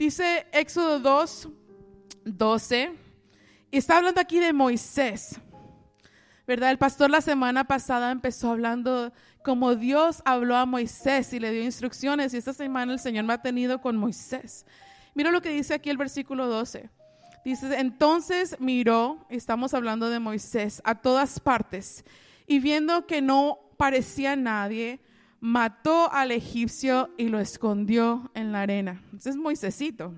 [0.00, 1.48] Dice Éxodo 2,
[2.24, 2.92] 12,
[3.70, 5.38] y está hablando aquí de Moisés.
[6.46, 6.70] ¿Verdad?
[6.70, 9.12] El pastor la semana pasada empezó hablando
[9.44, 13.34] como Dios habló a Moisés y le dio instrucciones y esta semana el Señor me
[13.34, 14.64] ha tenido con Moisés.
[15.14, 16.88] Mira lo que dice aquí el versículo 12.
[17.44, 22.06] Dice, entonces miró, estamos hablando de Moisés, a todas partes
[22.46, 24.98] y viendo que no parecía nadie,
[25.40, 29.02] mató al egipcio y lo escondió en la arena.
[29.16, 30.14] Ese es Moisésito.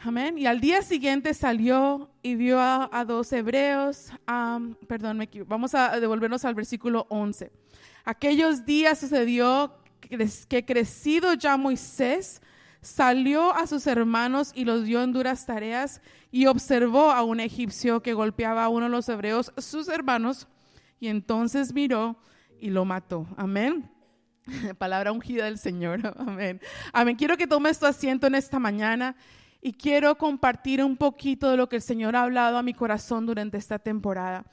[0.00, 0.38] Amén.
[0.38, 4.12] Y al día siguiente salió y vio a, dos hebreos.
[4.86, 7.50] perdón, me vamos a devolvernos al versículo 11.
[8.04, 12.40] Aquellos días sucedió que crecido ya Moisés,
[12.80, 16.00] salió a sus hermanos y los dio en duras tareas
[16.30, 20.46] y observó a un egipcio que golpeaba a uno de los hebreos, sus hermanos,
[21.00, 22.16] y entonces miró
[22.60, 23.26] y lo mató.
[23.36, 23.90] Amén.
[24.78, 26.00] Palabra ungida del Señor.
[26.18, 26.60] Amén.
[26.92, 27.16] Amén.
[27.16, 29.16] Quiero que tomes tu asiento en esta mañana
[29.60, 33.26] y quiero compartir un poquito de lo que el Señor ha hablado a mi corazón
[33.26, 34.44] durante esta temporada.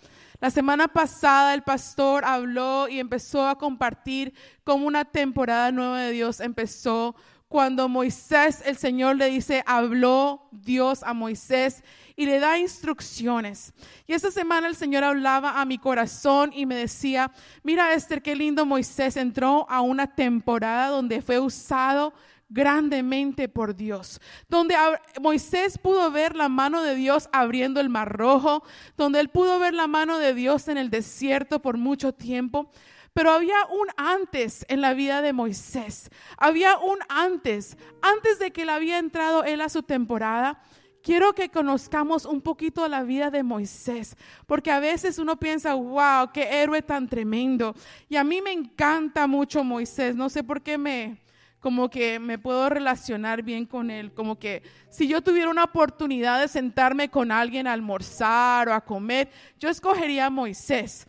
[0.42, 6.12] La semana pasada el pastor habló y empezó a compartir cómo una temporada nueva de
[6.12, 7.16] Dios empezó
[7.48, 11.84] cuando Moisés, el Señor le dice, habló Dios a Moisés
[12.16, 13.74] y le da instrucciones.
[14.08, 17.32] Y esa semana el Señor hablaba a mi corazón y me decía,
[17.64, 22.14] mira Esther, qué lindo Moisés entró a una temporada donde fue usado
[22.48, 24.76] grandemente por Dios, donde
[25.20, 28.64] Moisés pudo ver la mano de Dios abriendo el mar rojo,
[28.98, 32.70] donde él pudo ver la mano de Dios en el desierto por mucho tiempo.
[33.16, 36.10] Pero había un antes en la vida de Moisés.
[36.38, 40.62] Había un antes, antes de que él había entrado él a su temporada.
[41.02, 46.30] Quiero que conozcamos un poquito la vida de Moisés, porque a veces uno piensa, wow,
[46.34, 47.74] qué héroe tan tremendo.
[48.10, 51.18] Y a mí me encanta mucho Moisés, no sé por qué me,
[51.62, 56.42] como que me puedo relacionar bien con él, como que si yo tuviera una oportunidad
[56.42, 61.08] de sentarme con alguien a almorzar o a comer, yo escogería a Moisés,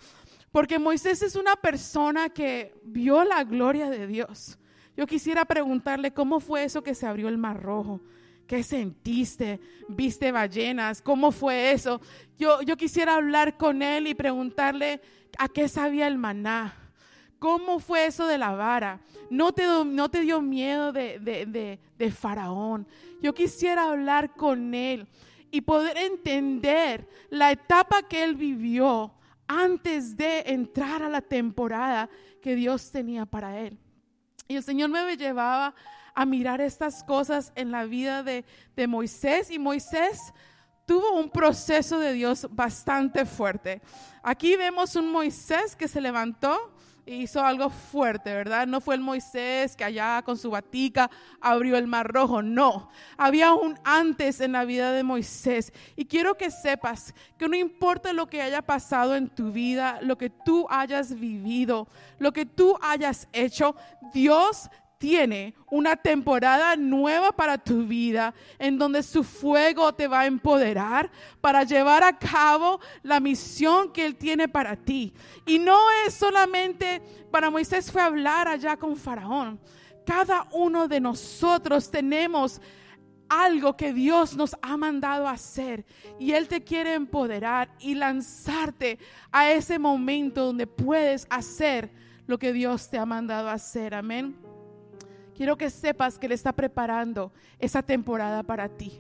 [0.53, 4.59] porque Moisés es una persona que vio la gloria de Dios.
[4.97, 8.01] Yo quisiera preguntarle cómo fue eso que se abrió el mar rojo.
[8.47, 9.61] ¿Qué sentiste?
[9.89, 11.03] ¿Viste ballenas?
[11.03, 12.01] ¿Cómo fue eso?
[12.39, 15.01] Yo, yo quisiera hablar con él y preguntarle
[15.39, 16.75] a qué sabía el maná.
[17.39, 19.01] ¿Cómo fue eso de la vara?
[19.29, 22.87] ¿No te, no te dio miedo de, de, de, Faraón?
[23.21, 25.07] Yo quisiera hablar con él
[25.51, 29.13] y poder entender la etapa que él vivió
[29.49, 32.09] antes de entrar a la temporada
[32.41, 33.79] que Dios tenía para él.
[34.49, 35.75] Y el Señor me llevaba
[36.15, 40.33] a mirar estas cosas en la vida de, de Moisés y Moisés
[40.87, 43.83] tuvo un proceso de Dios bastante fuerte.
[44.23, 46.76] Aquí vemos un Moisés que se levantó
[47.07, 48.67] hizo algo fuerte, ¿verdad?
[48.67, 52.91] No fue el Moisés que allá con su batica abrió el mar rojo, no.
[53.17, 55.73] Había un antes en la vida de Moisés.
[55.95, 60.19] Y quiero que sepas que no importa lo que haya pasado en tu vida, lo
[60.19, 63.77] que tú hayas vivido, lo que tú hayas hecho,
[64.13, 64.69] Dios
[64.99, 71.11] tiene una temporada nueva para tu vida en donde su fuego te va a empoderar
[71.41, 75.13] para llevar a cabo la misión que Él tiene para ti.
[75.45, 79.61] Y no es solamente para Moisés fue hablar allá con Faraón.
[80.07, 82.61] Cada uno de nosotros tenemos
[83.29, 85.85] algo que Dios nos ha mandado hacer
[86.19, 88.99] y Él te quiere empoderar y lanzarte
[89.33, 91.91] a ese momento donde puedes hacer
[92.27, 93.95] lo que Dios te ha mandado hacer.
[93.95, 94.46] Amén.
[95.37, 98.99] Quiero que sepas que Él está preparando esa temporada para ti.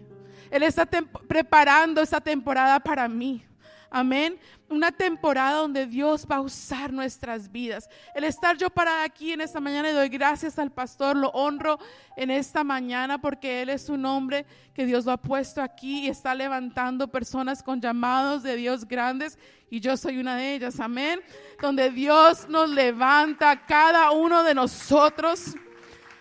[0.50, 3.42] Él está preparando esa temporada para mí.
[3.90, 4.38] Amén.
[4.68, 7.88] Una temporada donde Dios va a usar nuestras vidas.
[8.14, 11.78] El estar yo parada aquí en esta mañana y doy gracias al pastor, lo honro
[12.16, 16.08] en esta mañana porque Él es un hombre que Dios lo ha puesto aquí y
[16.08, 19.38] está levantando personas con llamados de Dios grandes
[19.70, 20.80] y yo soy una de ellas.
[20.80, 21.20] Amén.
[21.62, 25.54] Donde Dios nos levanta cada uno de nosotros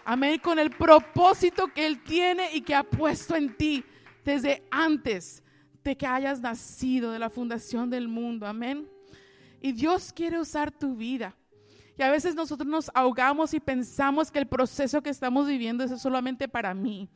[0.05, 0.39] Amén.
[0.39, 3.83] Con el propósito que Él tiene y que ha puesto en ti
[4.23, 5.43] desde antes
[5.83, 8.45] de que hayas nacido de la fundación del mundo.
[8.45, 8.87] Amén.
[9.61, 11.35] Y Dios quiere usar tu vida.
[11.97, 15.99] Y a veces nosotros nos ahogamos y pensamos que el proceso que estamos viviendo es
[15.99, 17.09] solamente para mí.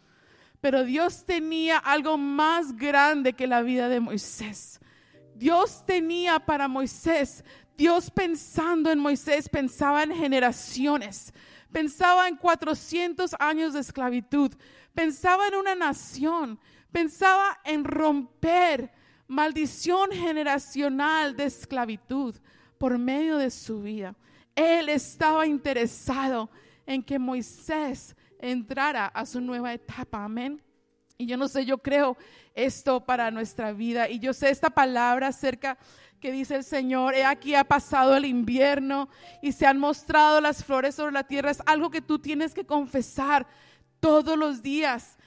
[0.59, 4.80] Pero Dios tenía algo más grande que la vida de Moisés.
[5.35, 7.45] Dios tenía para Moisés,
[7.77, 11.33] Dios pensando en Moisés, pensaba en generaciones
[11.71, 14.51] pensaba en 400 años de esclavitud,
[14.94, 16.60] pensaba en una nación,
[16.92, 18.92] pensaba en romper
[19.27, 22.36] maldición generacional de esclavitud
[22.77, 24.16] por medio de su vida.
[24.56, 26.50] Él estaba interesado
[26.86, 30.24] en que Moisés entrara a su nueva etapa.
[30.24, 30.62] Amén.
[31.21, 32.16] Y yo no sé, yo creo
[32.56, 34.07] esto para nuestra vida.
[34.07, 35.77] Y yo sé esta palabra acerca
[36.21, 39.10] que dice el Señor, he aquí ha pasado el invierno
[39.42, 41.51] y se han mostrado las flores sobre la tierra.
[41.51, 43.45] Es algo que tú tienes que confesar
[44.00, 45.18] todos los días.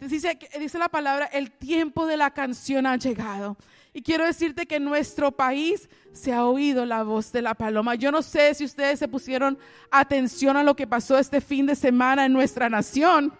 [0.00, 0.38] Dice,
[0.78, 3.58] la palabra, el tiempo de la canción ha llegado.
[3.92, 7.94] Y quiero decirte que en nuestro país se ha oído la voz de la paloma.
[7.94, 9.58] Yo no sé si ustedes se pusieron
[9.90, 13.34] atención a lo que pasó este fin de semana en nuestra nación.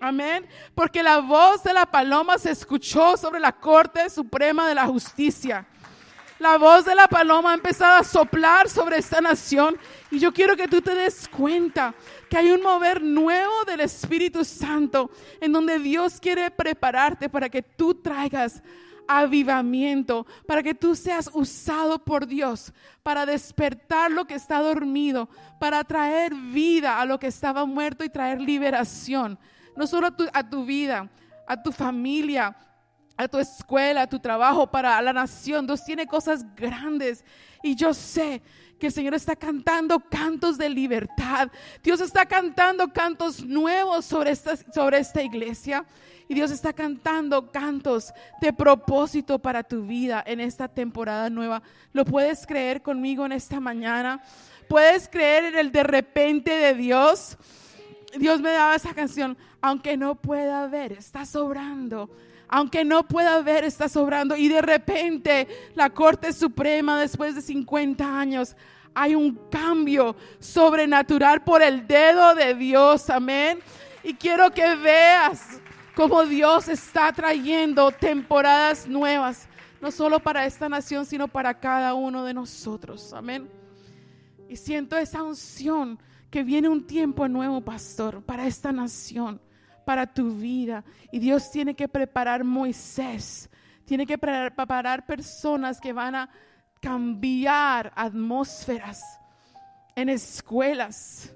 [0.00, 0.46] Amén.
[0.74, 5.66] Porque la voz de la paloma se escuchó sobre la Corte Suprema de la Justicia.
[6.38, 9.78] La voz de la paloma ha empezado a soplar sobre esta nación.
[10.10, 11.94] Y yo quiero que tú te des cuenta
[12.28, 15.10] que hay un mover nuevo del Espíritu Santo
[15.40, 18.62] en donde Dios quiere prepararte para que tú traigas
[19.08, 22.72] avivamiento, para que tú seas usado por Dios,
[23.02, 25.28] para despertar lo que está dormido,
[25.58, 29.38] para traer vida a lo que estaba muerto y traer liberación,
[29.76, 31.08] no solo a tu, vida,
[31.46, 32.56] a tu familia,
[33.16, 35.66] a tu escuela, a tu trabajo, para la nación.
[35.66, 37.24] Dios tiene cosas grandes
[37.62, 38.42] y yo sé
[38.78, 41.48] que el Señor está cantando cantos de libertad.
[41.82, 45.84] Dios está cantando cantos nuevos sobre esta, sobre esta iglesia.
[46.28, 51.62] Y Dios está cantando cantos de propósito para tu vida en esta temporada nueva.
[51.92, 54.20] ¿Lo puedes creer conmigo en esta mañana?
[54.68, 57.38] ¿Puedes creer en el de repente de Dios?
[58.18, 62.10] Dios me daba esa canción, aunque no pueda ver, está sobrando
[62.48, 64.36] aunque no pueda ver, está sobrando.
[64.36, 68.54] Y de repente la Corte Suprema, después de 50 años,
[68.94, 73.10] hay un cambio sobrenatural por el dedo de Dios.
[73.10, 73.58] Amén.
[74.04, 75.60] Y quiero que veas
[75.94, 79.48] cómo Dios está trayendo temporadas nuevas,
[79.80, 83.12] no solo para esta nación, sino para cada uno de nosotros.
[83.12, 83.50] Amén.
[84.48, 85.98] Y siento esa unción
[86.30, 89.40] que viene un tiempo nuevo, pastor, para esta nación
[89.86, 90.84] para tu vida.
[91.12, 93.48] Y Dios tiene que preparar Moisés,
[93.84, 96.28] tiene que preparar personas que van a
[96.80, 99.20] cambiar atmósferas
[99.94, 101.32] en escuelas,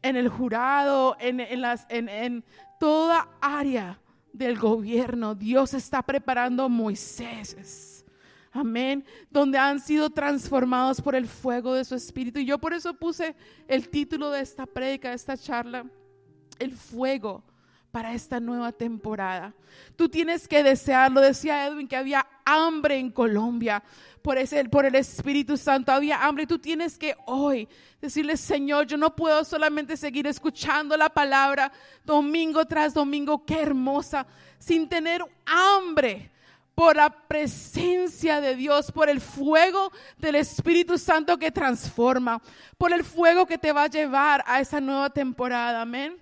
[0.00, 2.42] en el jurado, en, las, en, en
[2.80, 4.00] toda área
[4.32, 5.34] del gobierno.
[5.34, 8.02] Dios está preparando Moisés.
[8.50, 9.04] Amén.
[9.30, 12.40] Donde han sido transformados por el fuego de su espíritu.
[12.40, 13.36] Y yo por eso puse
[13.68, 15.84] el título de esta prédica, de esta charla
[16.58, 17.42] el fuego
[17.92, 19.54] para esta nueva temporada.
[19.96, 21.20] Tú tienes que desearlo.
[21.20, 23.82] Decía Edwin que había hambre en Colombia
[24.22, 25.92] por, ese, por el Espíritu Santo.
[25.92, 26.46] Había hambre.
[26.46, 27.68] Tú tienes que hoy
[28.00, 31.70] decirle, Señor, yo no puedo solamente seguir escuchando la palabra
[32.04, 33.44] domingo tras domingo.
[33.44, 34.26] Qué hermosa.
[34.58, 36.31] Sin tener hambre
[36.74, 42.40] por la presencia de Dios, por el fuego del Espíritu Santo que transforma,
[42.78, 45.82] por el fuego que te va a llevar a esa nueva temporada.
[45.82, 46.16] Amén.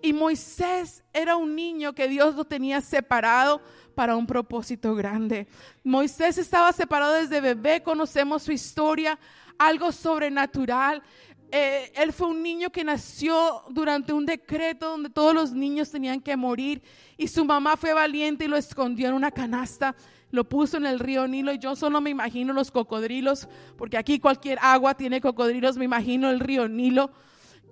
[0.00, 3.60] Y Moisés era un niño que Dios lo tenía separado
[3.96, 5.48] para un propósito grande.
[5.82, 9.18] Moisés estaba separado desde bebé, conocemos su historia,
[9.58, 11.02] algo sobrenatural.
[11.50, 16.20] Eh, él fue un niño que nació durante un decreto donde todos los niños tenían
[16.20, 16.82] que morir
[17.16, 19.96] y su mamá fue valiente y lo escondió en una canasta,
[20.30, 21.52] lo puso en el río Nilo.
[21.52, 23.48] Y yo solo me imagino los cocodrilos,
[23.78, 27.10] porque aquí cualquier agua tiene cocodrilos, me imagino el río Nilo.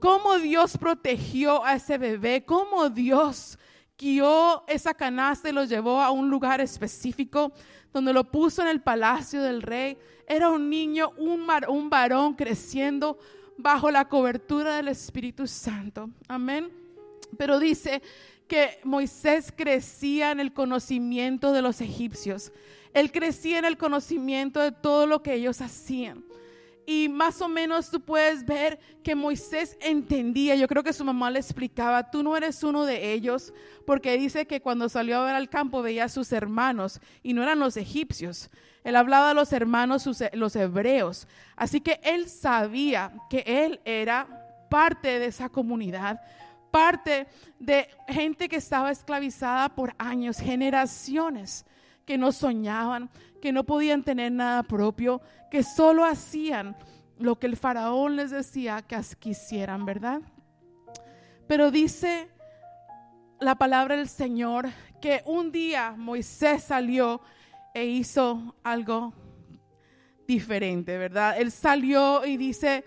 [0.00, 3.58] Cómo Dios protegió a ese bebé, cómo Dios
[3.98, 7.52] guió esa canasta y lo llevó a un lugar específico
[7.92, 9.98] donde lo puso en el palacio del rey.
[10.26, 13.18] Era un niño, un, un varón creciendo
[13.58, 16.10] bajo la cobertura del Espíritu Santo.
[16.28, 16.70] Amén.
[17.36, 18.02] Pero dice
[18.46, 22.52] que Moisés crecía en el conocimiento de los egipcios.
[22.94, 26.24] Él crecía en el conocimiento de todo lo que ellos hacían
[26.86, 31.30] y más o menos tú puedes ver que Moisés entendía, yo creo que su mamá
[31.30, 33.52] le explicaba, tú no eres uno de ellos,
[33.84, 37.42] porque dice que cuando salió a ver al campo veía a sus hermanos y no
[37.42, 38.50] eran los egipcios,
[38.86, 41.26] él hablaba de los hermanos, los hebreos,
[41.56, 44.28] así que él sabía que él era
[44.70, 46.20] parte de esa comunidad,
[46.70, 47.26] parte
[47.58, 51.66] de gente que estaba esclavizada por años, generaciones
[52.04, 53.10] que no soñaban,
[53.42, 56.76] que no podían tener nada propio, que solo hacían
[57.18, 60.20] lo que el faraón les decía que quisieran, ¿verdad?
[61.48, 62.28] Pero dice
[63.40, 64.68] la palabra del Señor
[65.00, 67.20] que un día Moisés salió
[67.76, 69.12] e hizo algo
[70.26, 71.38] diferente, ¿verdad?
[71.38, 72.84] Él salió y dice,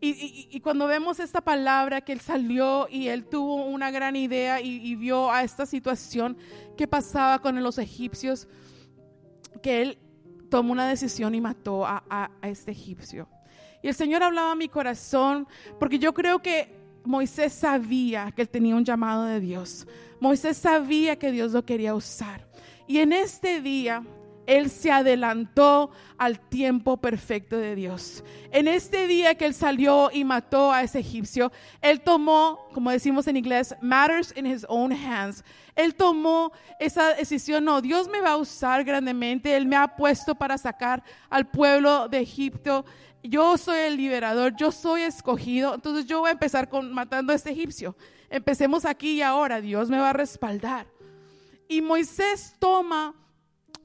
[0.00, 4.76] y, cuando vemos esta palabra que él salió y él tuvo una gran idea y,
[4.76, 6.36] y vio a esta situación
[6.76, 8.46] que pasaba con los egipcios,
[9.60, 9.98] que él
[10.48, 13.28] tomó una decisión y mató a, este egipcio.
[13.82, 15.48] Y el Señor hablaba a mi corazón,
[15.80, 16.72] porque yo creo que
[17.04, 19.88] Moisés sabía que él tenía un llamado de Dios.
[20.20, 22.46] Moisés sabía que Dios lo quería usar.
[22.86, 24.04] Y en este día
[24.48, 28.24] él se adelantó al tiempo perfecto de Dios.
[28.50, 31.52] En este día que él salió y mató a ese egipcio,
[31.82, 35.44] él tomó, como decimos en inglés, matters in his own hands.
[35.76, 36.50] Él tomó
[36.80, 41.04] esa decisión, no, Dios me va a usar grandemente, él me ha puesto para sacar
[41.28, 42.86] al pueblo de Egipto.
[43.22, 47.36] Yo soy el liberador, yo soy escogido, entonces yo voy a empezar con matando a
[47.36, 47.94] este egipcio.
[48.30, 50.86] Empecemos aquí y ahora, Dios me va a respaldar.
[51.68, 53.14] Y Moisés toma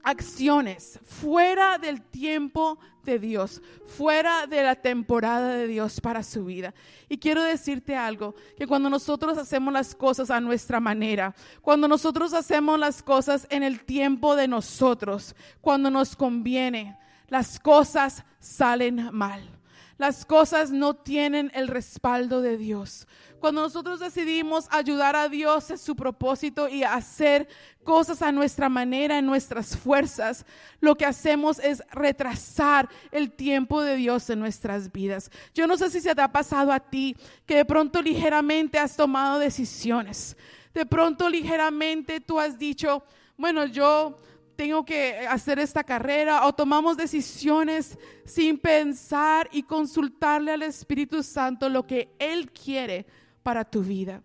[0.04, 6.74] acciones fuera del tiempo de Dios, fuera de la temporada de Dios para su vida.
[7.08, 12.32] Y quiero decirte algo, que cuando nosotros hacemos las cosas a nuestra manera, cuando nosotros
[12.34, 19.53] hacemos las cosas en el tiempo de nosotros, cuando nos conviene, las cosas salen mal.
[19.96, 23.06] Las cosas no tienen el respaldo de Dios.
[23.38, 27.46] Cuando nosotros decidimos ayudar a Dios en su propósito y hacer
[27.84, 30.46] cosas a nuestra manera, en nuestras fuerzas,
[30.80, 35.30] lo que hacemos es retrasar el tiempo de Dios en nuestras vidas.
[35.54, 38.96] Yo no sé si se te ha pasado a ti que de pronto ligeramente has
[38.96, 40.36] tomado decisiones.
[40.72, 43.04] De pronto ligeramente tú has dicho,
[43.36, 44.16] bueno, yo
[44.56, 51.68] tengo que hacer esta carrera o tomamos decisiones sin pensar y consultarle al Espíritu Santo
[51.68, 53.06] lo que Él quiere
[53.42, 54.22] para tu vida.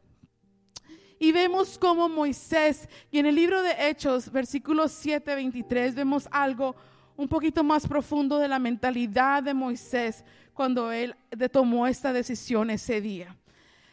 [1.19, 6.75] Y vemos como Moisés, y en el libro de Hechos, versículo 7, 23, vemos algo
[7.17, 11.15] un poquito más profundo de la mentalidad de Moisés cuando él
[11.51, 13.36] tomó esta decisión ese día.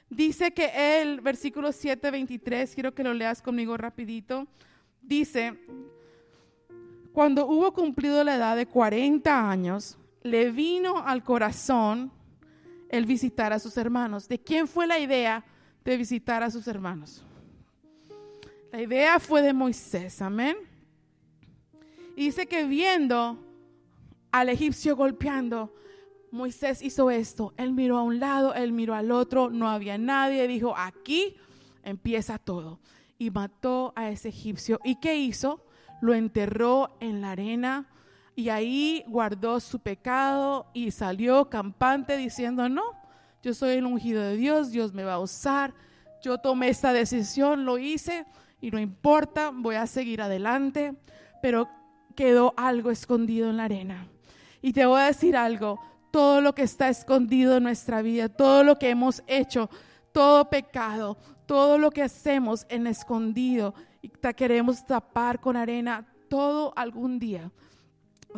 [0.09, 4.47] Dice que él, versículo 7, 23, quiero que lo leas conmigo rapidito,
[5.03, 5.59] dice,
[7.17, 12.13] cuando hubo cumplido la edad de 40 años, le vino al corazón
[12.91, 14.29] el visitar a sus hermanos.
[14.29, 15.43] ¿De quién fue la idea
[15.83, 17.25] de visitar a sus hermanos?
[18.71, 20.59] La idea fue de Moisés, amén.
[22.17, 23.43] Y dice que viendo
[24.31, 25.75] al egipcio golpeando,
[26.31, 27.55] Moisés hizo esto.
[27.57, 30.47] Él miró a un lado, él miró al otro, no había nadie.
[30.47, 31.35] Dijo, aquí
[31.83, 32.79] empieza todo.
[33.17, 34.81] Y mató a ese egipcio.
[34.85, 35.66] ¿Y qué hizo?
[36.01, 37.87] Lo enterró en la arena
[38.35, 42.83] y ahí guardó su pecado y salió campante diciendo, no,
[43.43, 45.73] yo soy el ungido de Dios, Dios me va a usar,
[46.23, 48.27] yo tomé esta decisión, lo hice
[48.61, 50.95] y no importa, voy a seguir adelante,
[51.41, 51.69] pero
[52.15, 54.09] quedó algo escondido en la arena.
[54.61, 58.65] Y te voy a decir algo, todo lo que está escondido en nuestra vida, todo
[58.65, 59.71] lo que hemos hecho,
[60.13, 63.75] todo pecado, todo lo que hacemos en escondido
[64.37, 67.51] queremos tapar con arena, todo algún día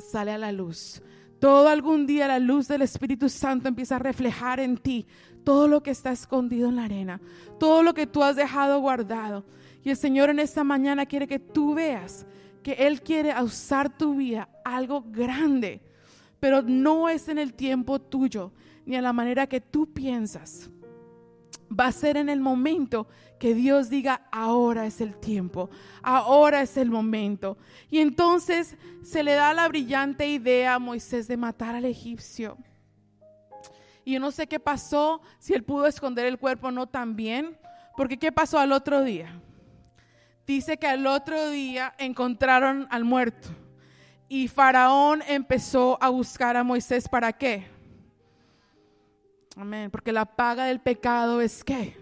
[0.00, 1.02] sale a la luz.
[1.40, 5.06] Todo algún día la luz del Espíritu Santo empieza a reflejar en ti
[5.44, 7.20] todo lo que está escondido en la arena,
[7.60, 9.44] todo lo que tú has dejado guardado.
[9.84, 12.26] Y el Señor en esta mañana quiere que tú veas
[12.62, 15.80] que Él quiere usar tu vida algo grande,
[16.40, 18.52] pero no es en el tiempo tuyo
[18.84, 20.70] ni a la manera que tú piensas.
[21.68, 23.06] Va a ser en el momento
[23.38, 25.70] que Dios diga, ahora es el tiempo,
[26.02, 27.56] ahora es el momento.
[27.90, 32.56] Y entonces se le da la brillante idea a Moisés de matar al egipcio.
[34.04, 37.58] Y yo no sé qué pasó, si él pudo esconder el cuerpo o no también,
[37.96, 39.40] porque ¿qué pasó al otro día?
[40.46, 43.50] Dice que al otro día encontraron al muerto
[44.28, 47.66] y Faraón empezó a buscar a Moisés para qué?
[49.58, 51.96] Amén, porque la paga del pecado es qué?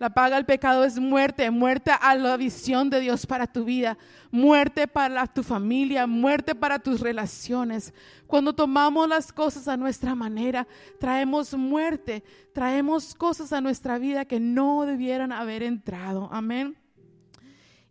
[0.00, 3.96] La paga del pecado es muerte, muerte a la visión de Dios para tu vida,
[4.32, 7.94] muerte para tu familia, muerte para tus relaciones.
[8.26, 10.66] Cuando tomamos las cosas a nuestra manera,
[10.98, 16.28] traemos muerte, traemos cosas a nuestra vida que no debieran haber entrado.
[16.32, 16.76] Amén.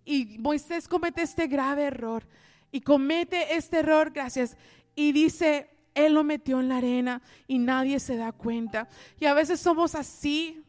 [0.04, 2.28] Y Moisés comete este grave error
[2.74, 4.58] y comete este error, gracias,
[4.96, 8.88] y dice, él lo metió en la arena y nadie se da cuenta.
[9.20, 10.64] Y a veces somos así,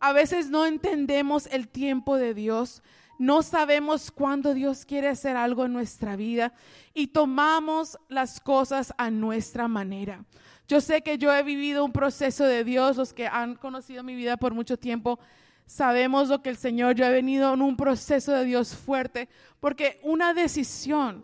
[0.00, 2.82] a veces no entendemos el tiempo de Dios,
[3.18, 6.52] no sabemos cuándo Dios quiere hacer algo en nuestra vida
[6.94, 10.24] y tomamos las cosas a nuestra manera.
[10.66, 14.16] Yo sé que yo he vivido un proceso de Dios, los que han conocido mi
[14.16, 15.18] vida por mucho tiempo,
[15.66, 19.28] sabemos lo que el Señor, yo he venido en un proceso de Dios fuerte,
[19.60, 21.22] porque una decisión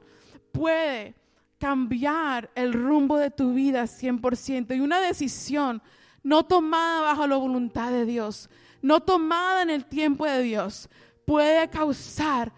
[0.52, 1.14] puede
[1.60, 5.80] cambiar el rumbo de tu vida 100% y una decisión
[6.24, 8.50] no tomada bajo la voluntad de Dios
[8.82, 10.88] no tomada en el tiempo de Dios,
[11.24, 12.52] puede causar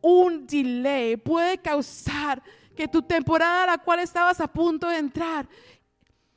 [0.00, 2.42] un delay, puede causar
[2.76, 5.48] que tu temporada a la cual estabas a punto de entrar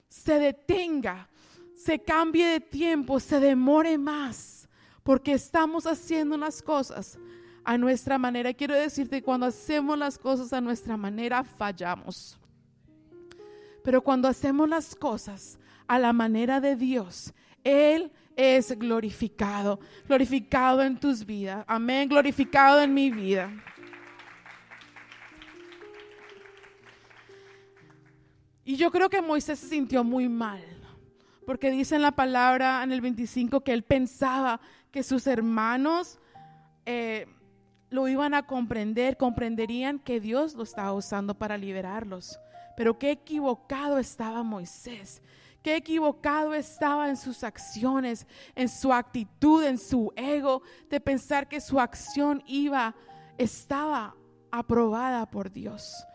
[0.08, 1.30] se detenga.
[1.76, 4.68] se cambie de tiempo, se demore más,
[5.04, 7.18] porque estamos haciendo las cosas
[7.68, 8.54] a nuestra manera.
[8.54, 12.40] Quiero decirte, cuando hacemos las cosas a nuestra manera, fallamos.
[13.84, 17.34] Pero cuando hacemos las cosas a la manera de Dios,
[17.66, 21.66] Él es glorificado, glorificado en tus vidas.
[21.68, 23.52] Amén, glorificado en mi vida.
[28.64, 30.64] Y yo creo que Moisés se sintió muy mal,
[31.46, 36.18] porque dice en la palabra en el 25 que él pensaba que sus hermanos
[36.86, 37.28] eh,
[37.90, 42.40] lo iban a comprender, comprenderían que Dios lo estaba usando para liberarlos.
[42.76, 45.22] Pero qué equivocado estaba Moisés.
[45.64, 51.60] Qué equivocado estaba en sus acciones, en su actitud, en su ego, de pensar que
[51.60, 52.96] su acción iba,
[53.38, 54.16] estaba
[54.52, 56.06] aprobada por Dios.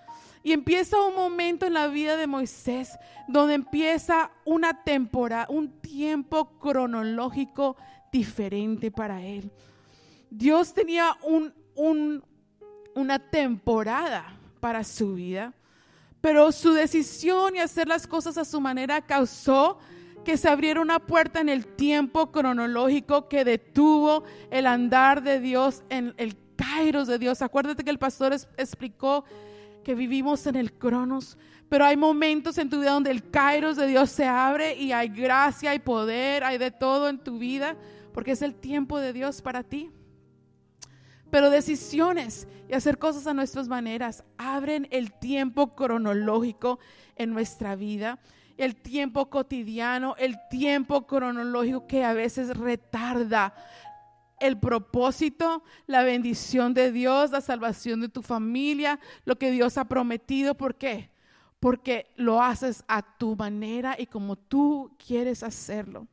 [0.43, 2.99] Y empieza un momento en la vida de Moisés
[3.29, 7.76] donde empieza una temporada, un tiempo cronológico
[8.11, 9.52] diferente para él.
[10.31, 15.52] Dios tenía un, una temporada para su vida,
[16.21, 19.79] pero su decisión y hacer las cosas a su manera causó
[20.25, 25.83] que se abriera una puerta en el tiempo cronológico que detuvo el andar de Dios
[25.88, 27.43] en el kairos de Dios.
[27.43, 29.25] Acuérdate que el pastor explicó
[29.83, 31.37] que vivimos en el cronos,
[31.69, 35.09] pero hay momentos en tu vida donde el kairos de Dios se abre y hay
[35.09, 37.76] gracia, hay poder, hay de todo en tu vida,
[38.12, 39.91] porque es el tiempo de Dios para ti.
[41.33, 46.79] Pero decisiones y hacer cosas a nuestras maneras abren el tiempo cronológico
[47.17, 48.19] en nuestra vida,
[48.59, 53.55] el tiempo cotidiano, el tiempo cronológico que a veces retarda
[54.41, 59.87] el propósito, la bendición de Dios, la salvación de tu familia, lo que Dios ha
[59.87, 60.55] prometido.
[60.55, 61.09] ¿Por qué?
[61.61, 66.07] Porque lo haces a tu manera y como tú quieres hacerlo.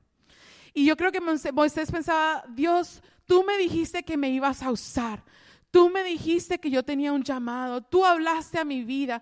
[0.73, 1.19] Y yo creo que
[1.51, 5.23] Moisés pensaba, Dios, tú me dijiste que me ibas a usar.
[5.69, 7.81] Tú me dijiste que yo tenía un llamado.
[7.81, 9.21] Tú hablaste a mi vida.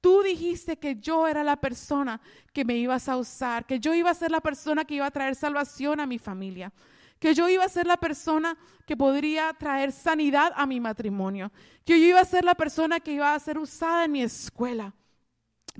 [0.00, 2.20] Tú dijiste que yo era la persona
[2.52, 5.10] que me ibas a usar, que yo iba a ser la persona que iba a
[5.10, 6.72] traer salvación a mi familia
[7.18, 8.56] que yo iba a ser la persona
[8.86, 11.50] que podría traer sanidad a mi matrimonio,
[11.84, 14.94] que yo iba a ser la persona que iba a ser usada en mi escuela.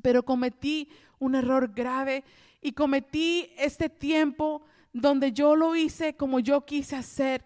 [0.02, 0.88] Pero cometí
[1.20, 2.24] un error grave
[2.60, 7.44] y cometí este tiempo donde yo lo hice como yo quise hacer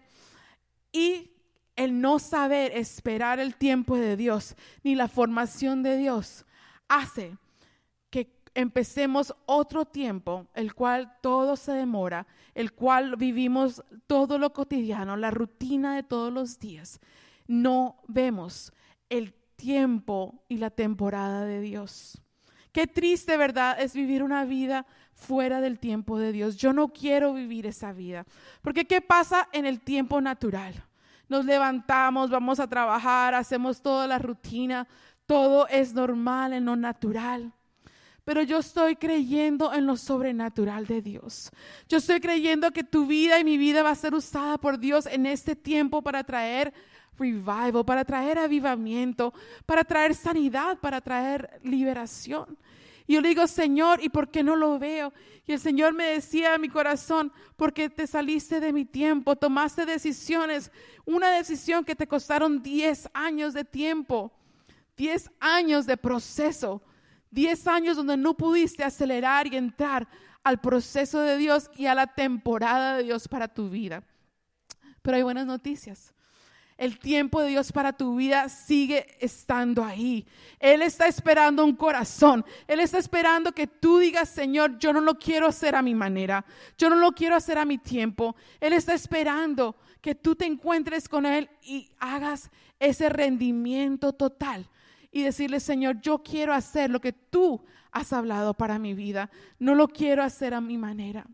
[0.93, 1.31] y
[1.75, 6.45] el no saber esperar el tiempo de Dios ni la formación de Dios
[6.87, 7.37] hace
[8.55, 15.31] empecemos otro tiempo, el cual todo se demora, el cual vivimos todo lo cotidiano, la
[15.31, 16.99] rutina de todos los días.
[17.47, 18.71] No vemos
[19.09, 22.21] el tiempo y la temporada de Dios.
[22.71, 23.79] Qué triste, ¿verdad?
[23.79, 24.85] Es vivir una vida
[25.25, 26.57] fuera del tiempo de Dios.
[26.57, 28.25] Yo no quiero vivir esa vida.
[28.61, 30.73] Porque ¿qué pasa en el tiempo natural?
[31.29, 34.87] Nos levantamos, vamos a trabajar, hacemos toda la rutina,
[35.25, 37.53] todo es normal en lo natural
[38.25, 41.51] pero yo estoy creyendo en lo sobrenatural de Dios.
[41.89, 45.05] Yo estoy creyendo que tu vida y mi vida va a ser usada por Dios
[45.07, 46.73] en este tiempo para traer
[47.17, 49.33] revival, para traer avivamiento,
[49.65, 52.57] para traer sanidad, para traer liberación.
[53.07, 55.13] Y yo le digo, Señor, ¿y por qué no lo veo?
[55.45, 59.85] Y el Señor me decía a mi corazón, porque te saliste de mi tiempo, tomaste
[59.85, 60.71] decisiones,
[61.05, 64.31] una decisión que te costaron 10 años de tiempo,
[64.95, 66.81] 10 años de proceso
[67.33, 70.07] 10 años donde no pudiste acelerar y entrar
[70.43, 74.03] al proceso de Dios y a la temporada de Dios para tu vida.
[75.01, 76.13] Pero hay buenas noticias.
[76.77, 80.25] El tiempo de Dios para tu vida sigue estando ahí.
[80.59, 82.43] Él está esperando un corazón.
[82.67, 86.43] Él está esperando que tú digas, Señor, yo no lo quiero hacer a mi manera.
[86.77, 88.35] Yo no lo quiero hacer a mi tiempo.
[88.59, 94.67] Él está esperando que tú te encuentres con Él y hagas ese rendimiento total
[95.11, 99.29] y decirle, Señor, yo quiero hacer lo que tú has hablado para mi vida.
[99.59, 101.25] No lo quiero hacer a mi manera.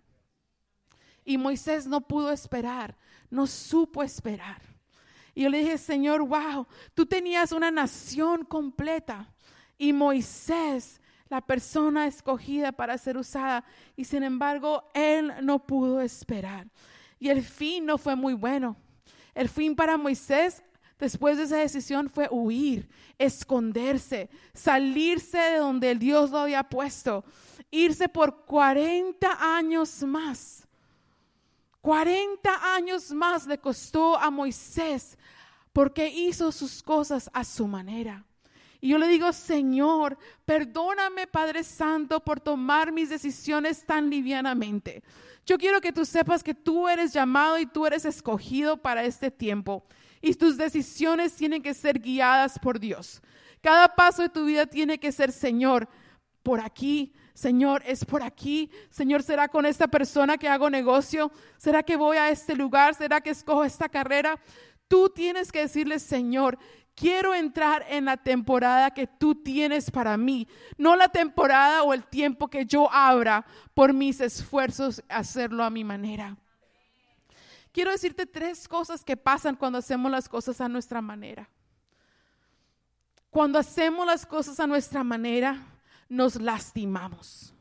[1.23, 2.97] Y Moisés no pudo esperar,
[3.29, 4.68] no supo esperar.
[5.39, 9.33] Y yo le dije, Señor, wow, tú tenías una nación completa.
[9.77, 10.99] Y Moisés,
[11.29, 13.63] la persona escogida para ser usada.
[13.95, 16.67] Y sin embargo, él no pudo esperar.
[17.19, 18.75] Y el fin no fue muy bueno.
[19.33, 20.61] El fin para Moisés
[20.99, 27.23] después de esa decisión fue huir, esconderse, salirse de donde Dios lo había puesto,
[27.71, 30.67] irse por 40 años más.
[31.89, 35.17] 40 años más le costó a Moisés
[35.73, 38.23] porque hizo sus cosas a su manera.
[38.79, 45.01] Y yo le digo, Señor, perdóname, Padre Santo, por tomar mis decisiones tan livianamente.
[45.47, 49.31] Yo quiero que tú sepas que tú eres llamado y tú eres escogido para este
[49.31, 49.83] tiempo.
[50.21, 53.19] Y tus decisiones tienen que ser guiadas por Dios.
[53.61, 55.89] Cada paso de tu vida tiene que ser, Señor,
[56.43, 58.69] por aquí, Señor, es por aquí.
[58.89, 61.31] Señor, ¿será con esta persona que hago negocio?
[61.55, 62.95] ¿Será que voy a este lugar?
[62.95, 64.37] ¿Será que escojo esta carrera?
[64.89, 66.59] Tú tienes que decirle, Señor,
[66.95, 72.03] quiero entrar en la temporada que tú tienes para mí, no la temporada o el
[72.03, 76.35] tiempo que yo abra por mis esfuerzos hacerlo a mi manera.
[77.71, 81.49] Quiero decirte tres cosas que pasan cuando hacemos las cosas a nuestra manera.
[83.29, 85.78] Cuando hacemos las cosas a nuestra manera,
[86.09, 87.53] nos lastimamos.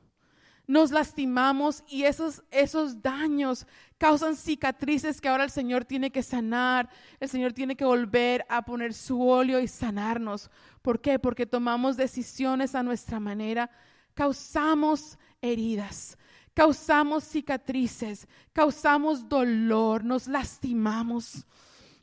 [0.67, 6.91] Nos lastimamos y esos, esos daños causan cicatrices que ahora el Señor tiene que sanar.
[7.21, 10.51] El Señor tiene que volver a poner su óleo y sanarnos.
[10.83, 11.19] ¿Por qué?
[11.19, 13.71] Porque tomamos decisiones a nuestra manera.
[14.13, 16.19] Causamos heridas,
[16.53, 21.47] causamos cicatrices, causamos dolor, nos lastimamos.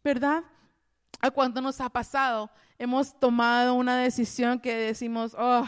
[0.03, 0.43] ¿Verdad?
[1.21, 2.49] ¿A cuánto nos ha pasado?
[2.79, 5.67] Hemos tomado una decisión que decimos, oh,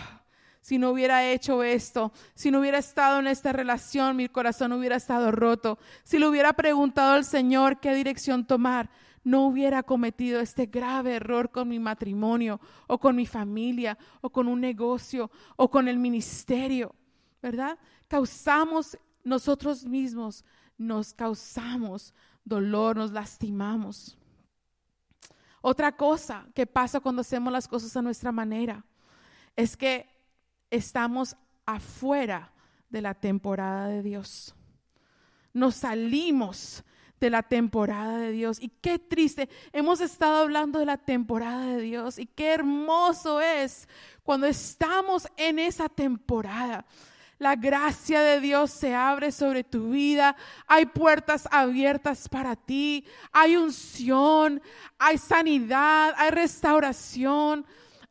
[0.61, 4.95] si no hubiera hecho esto, si no hubiera estado en esta relación, mi corazón hubiera
[4.95, 5.79] estado roto.
[6.03, 8.89] Si le hubiera preguntado al Señor qué dirección tomar,
[9.23, 14.47] no hubiera cometido este grave error con mi matrimonio o con mi familia o con
[14.47, 16.95] un negocio o con el ministerio,
[17.41, 17.77] ¿verdad?
[18.07, 20.45] Causamos nosotros mismos,
[20.77, 22.13] nos causamos
[22.45, 24.17] dolor, nos lastimamos.
[25.61, 28.85] Otra cosa que pasa cuando hacemos las cosas a nuestra manera
[29.57, 30.16] es que
[30.69, 32.53] estamos afuera
[32.89, 34.55] de la temporada de Dios.
[35.53, 36.83] Nos salimos
[37.19, 38.61] de la temporada de Dios.
[38.61, 43.87] Y qué triste, hemos estado hablando de la temporada de Dios y qué hermoso es
[44.23, 46.85] cuando estamos en esa temporada.
[47.39, 50.35] La gracia de Dios se abre sobre tu vida.
[50.65, 53.05] Hay puertas abiertas para ti.
[53.31, 54.59] Hay unción,
[54.97, 57.63] hay sanidad, hay restauración,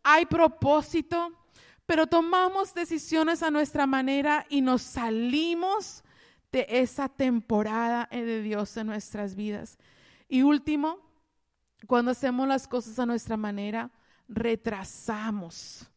[0.05, 1.33] hay propósito
[1.87, 6.03] pero tomamos decisiones a nuestra manera y nos salimos
[6.51, 9.79] de esa temporada de Dios en nuestras vidas.
[10.29, 10.99] Y último,
[11.87, 13.91] cuando hacemos las cosas a nuestra manera,
[14.29, 15.89] retrasamos,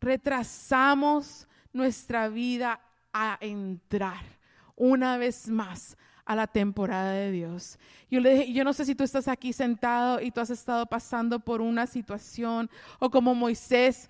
[0.00, 2.80] retrasamos nuestra vida
[3.12, 4.22] a entrar
[4.76, 7.78] una vez más a la temporada de Dios.
[8.10, 10.86] Yo le dije, yo no sé si tú estás aquí sentado y tú has estado
[10.86, 14.08] pasando por una situación o como Moisés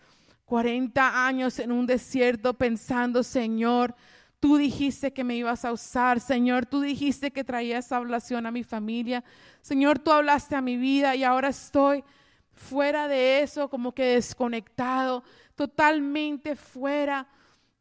[0.53, 3.95] 40 años en un desierto pensando, Señor,
[4.39, 8.63] tú dijiste que me ibas a usar, Señor, tú dijiste que traías salvación a mi
[8.63, 9.25] familia,
[9.63, 12.05] Señor, tú hablaste a mi vida y ahora estoy
[12.53, 17.27] fuera de eso, como que desconectado, totalmente fuera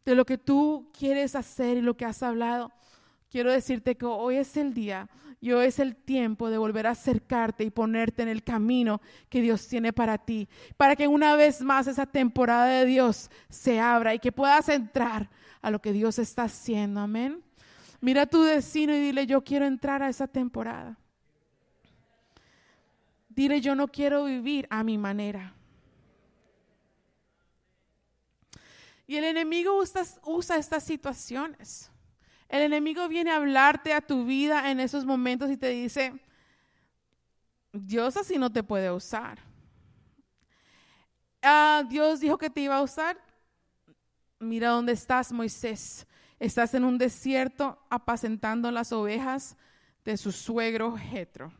[0.05, 2.71] de lo que tú quieres hacer y lo que has hablado.
[3.29, 5.09] Quiero decirte que hoy es el día
[5.43, 9.41] y hoy es el tiempo de volver a acercarte y ponerte en el camino que
[9.41, 14.13] Dios tiene para ti, para que una vez más esa temporada de Dios se abra
[14.13, 15.31] y que puedas entrar
[15.63, 16.99] a lo que Dios está haciendo.
[16.99, 17.43] Amén.
[18.01, 20.95] Mira a tu vecino y dile, yo quiero entrar a esa temporada.
[23.29, 25.55] Dile, yo no quiero vivir a mi manera.
[29.07, 31.90] Y el enemigo usa, usa estas situaciones
[32.51, 36.13] el enemigo viene a hablarte a tu vida en esos momentos y te dice,
[37.71, 39.39] Dios así no te puede usar.
[41.41, 43.17] Ah, Dios dijo que te iba a usar.
[44.37, 46.05] Mira dónde estás, Moisés.
[46.39, 49.55] Estás en un desierto apacentando las ovejas
[50.03, 51.53] de su suegro Jetro.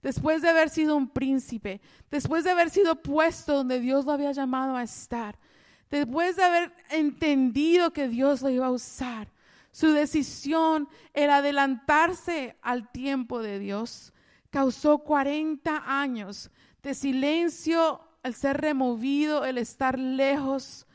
[0.00, 4.30] Después de haber sido un príncipe, después de haber sido puesto donde Dios lo había
[4.30, 5.38] llamado a estar,
[5.90, 9.31] después de haber entendido que Dios lo iba a usar,
[9.72, 14.12] su decisión, el adelantarse al tiempo de Dios,
[14.50, 16.50] causó 40 años
[16.82, 20.86] de silencio, el ser removido, el estar lejos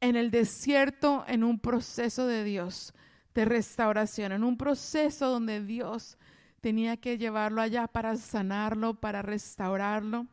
[0.00, 2.94] en el desierto, en un proceso de Dios,
[3.34, 6.16] de restauración, en un proceso donde Dios
[6.60, 10.26] tenía que llevarlo allá para sanarlo, para restaurarlo.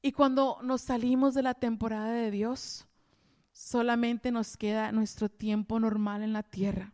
[0.00, 2.86] Y cuando nos salimos de la temporada de Dios,
[3.54, 6.92] solamente nos queda nuestro tiempo normal en la tierra.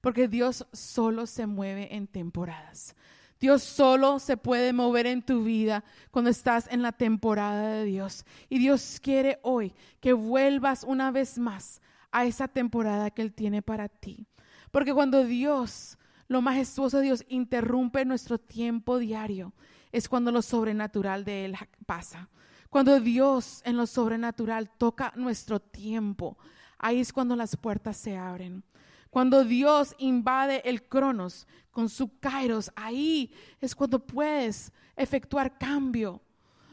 [0.00, 2.94] Porque Dios solo se mueve en temporadas.
[3.40, 8.24] Dios solo se puede mover en tu vida cuando estás en la temporada de Dios.
[8.48, 11.80] Y Dios quiere hoy que vuelvas una vez más
[12.12, 14.26] a esa temporada que Él tiene para ti.
[14.70, 15.98] Porque cuando Dios
[16.28, 19.54] lo majestuoso de Dios interrumpe nuestro tiempo diario,
[19.92, 22.28] es cuando lo sobrenatural de Él pasa.
[22.74, 26.36] Cuando Dios en lo sobrenatural toca nuestro tiempo,
[26.76, 28.64] ahí es cuando las puertas se abren.
[29.10, 36.20] Cuando Dios invade el cronos con su kairos, ahí es cuando puedes efectuar cambio.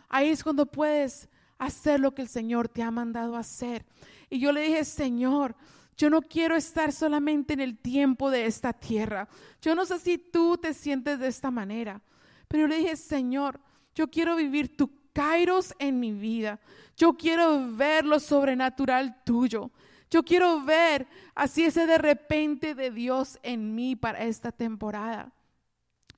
[0.09, 3.85] Ahí es cuando puedes hacer lo que el Señor te ha mandado hacer.
[4.27, 5.55] Y yo le dije, Señor,
[5.95, 9.29] yo no quiero estar solamente en el tiempo de esta tierra.
[9.61, 12.01] Yo no sé si tú te sientes de esta manera,
[12.47, 13.59] pero yo le dije, Señor,
[13.93, 16.59] yo quiero vivir tu kairos en mi vida.
[16.95, 19.71] Yo quiero ver lo sobrenatural tuyo.
[20.09, 25.31] Yo quiero ver así ese de repente de Dios en mí para esta temporada.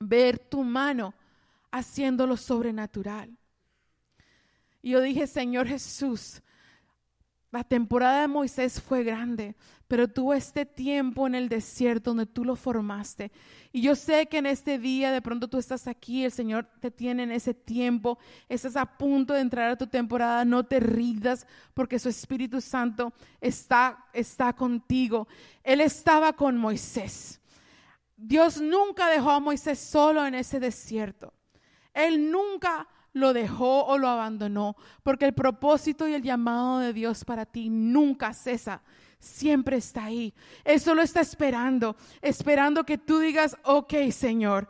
[0.00, 1.14] Ver tu mano
[1.70, 3.36] haciendo lo sobrenatural.
[4.82, 6.42] Y yo dije, Señor Jesús,
[7.54, 9.54] la temporada de Moisés fue grande,
[9.86, 13.30] pero tuvo este tiempo en el desierto donde tú lo formaste.
[13.70, 16.90] Y yo sé que en este día de pronto tú estás aquí, el Señor te
[16.90, 21.46] tiene en ese tiempo, estás a punto de entrar a tu temporada, no te rindas
[21.74, 25.28] porque su Espíritu Santo está, está contigo.
[25.62, 27.40] Él estaba con Moisés.
[28.16, 31.32] Dios nunca dejó a Moisés solo en ese desierto.
[31.92, 37.24] Él nunca lo dejó o lo abandonó, porque el propósito y el llamado de Dios
[37.24, 38.82] para ti nunca cesa,
[39.18, 40.34] siempre está ahí.
[40.64, 44.68] Él solo está esperando, esperando que tú digas, ok Señor,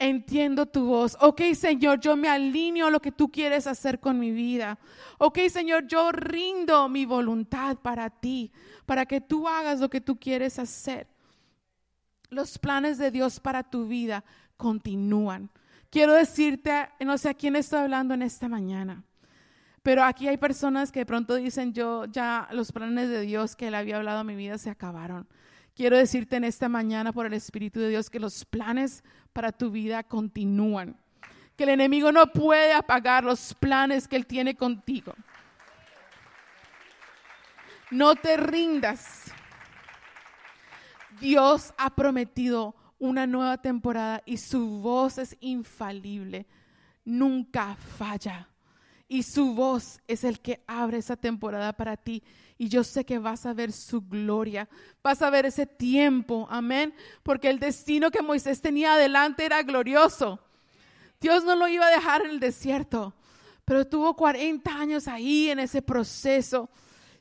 [0.00, 1.16] entiendo tu voz.
[1.20, 4.78] Ok, Señor, yo me alineo a lo que tú quieres hacer con mi vida.
[5.18, 8.50] Ok, Señor, yo rindo mi voluntad para ti,
[8.86, 11.06] para que tú hagas lo que tú quieres hacer.
[12.30, 14.24] Los planes de Dios para tu vida
[14.56, 15.50] continúan.
[15.90, 19.02] Quiero decirte, no sé a quién estoy hablando en esta mañana,
[19.82, 23.68] pero aquí hay personas que de pronto dicen, yo ya los planes de Dios que
[23.68, 25.26] Él había hablado a mi vida se acabaron.
[25.74, 29.72] Quiero decirte en esta mañana por el Espíritu de Dios que los planes para tu
[29.72, 30.96] vida continúan,
[31.56, 35.14] que el enemigo no puede apagar los planes que Él tiene contigo.
[37.90, 39.32] No te rindas.
[41.18, 46.46] Dios ha prometido una nueva temporada y su voz es infalible,
[47.04, 48.48] nunca falla.
[49.08, 52.22] Y su voz es el que abre esa temporada para ti.
[52.56, 54.68] Y yo sé que vas a ver su gloria,
[55.02, 56.94] vas a ver ese tiempo, amén.
[57.24, 60.38] Porque el destino que Moisés tenía adelante era glorioso.
[61.20, 63.14] Dios no lo iba a dejar en el desierto,
[63.64, 66.70] pero tuvo 40 años ahí en ese proceso.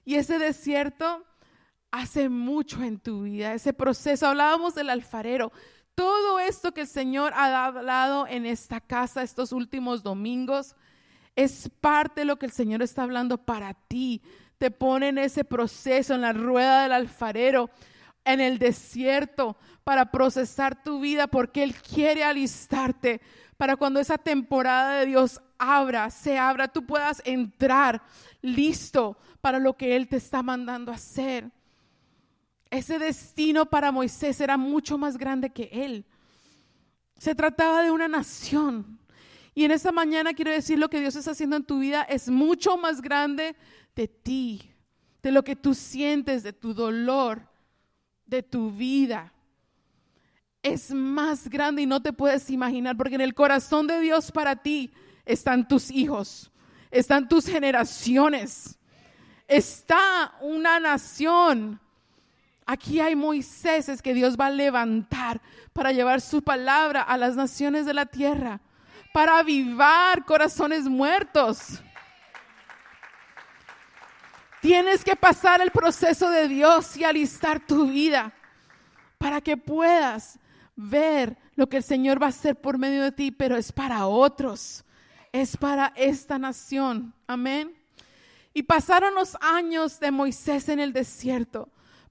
[0.05, 1.25] Y ese desierto
[1.91, 4.27] hace mucho en tu vida, ese proceso.
[4.27, 5.51] Hablábamos del alfarero.
[5.95, 10.75] Todo esto que el Señor ha hablado en esta casa estos últimos domingos
[11.35, 14.21] es parte de lo que el Señor está hablando para ti.
[14.57, 17.69] Te pone en ese proceso, en la rueda del alfarero,
[18.25, 23.21] en el desierto, para procesar tu vida, porque Él quiere alistarte
[23.57, 28.01] para cuando esa temporada de Dios abra, se abra, tú puedas entrar
[28.41, 31.51] listo para lo que Él te está mandando hacer.
[32.69, 36.05] Ese destino para Moisés era mucho más grande que él.
[37.17, 38.99] Se trataba de una nación.
[39.55, 42.29] Y en esta mañana quiero decir lo que Dios está haciendo en tu vida es
[42.29, 43.55] mucho más grande
[43.95, 44.71] de ti,
[45.21, 47.41] de lo que tú sientes, de tu dolor,
[48.25, 49.33] de tu vida.
[50.61, 54.55] Es más grande y no te puedes imaginar, porque en el corazón de Dios para
[54.57, 54.93] ti
[55.25, 56.51] están tus hijos,
[56.91, 58.77] están tus generaciones,
[59.47, 61.81] está una nación
[62.71, 65.41] Aquí hay Moiséses que Dios va a levantar
[65.73, 68.61] para llevar su palabra a las naciones de la tierra,
[69.11, 71.81] para avivar corazones muertos.
[74.61, 78.31] Tienes que pasar el proceso de Dios y alistar tu vida
[79.17, 80.37] para que puedas
[80.75, 84.05] ver lo que el Señor va a hacer por medio de ti, pero es para
[84.05, 84.85] otros,
[85.31, 87.15] es para esta nación.
[87.25, 87.75] Amén.
[88.53, 91.67] Y pasaron los años de Moisés en el desierto.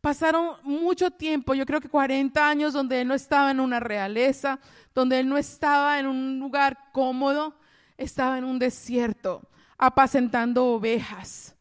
[0.08, 4.58] Pasaron mucho tiempo, yo creo que 40 años, donde él no estaba en una realeza,
[4.94, 7.54] donde él no estaba en un lugar cómodo,
[7.98, 9.42] estaba en un desierto,
[9.76, 11.54] apacentando ovejas.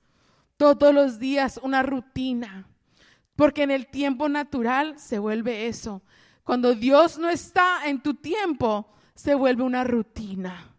[0.55, 2.69] Todos los días una rutina,
[3.36, 6.01] porque en el tiempo natural se vuelve eso.
[6.45, 10.73] Cuando Dios no está en tu tiempo, se vuelve una rutina.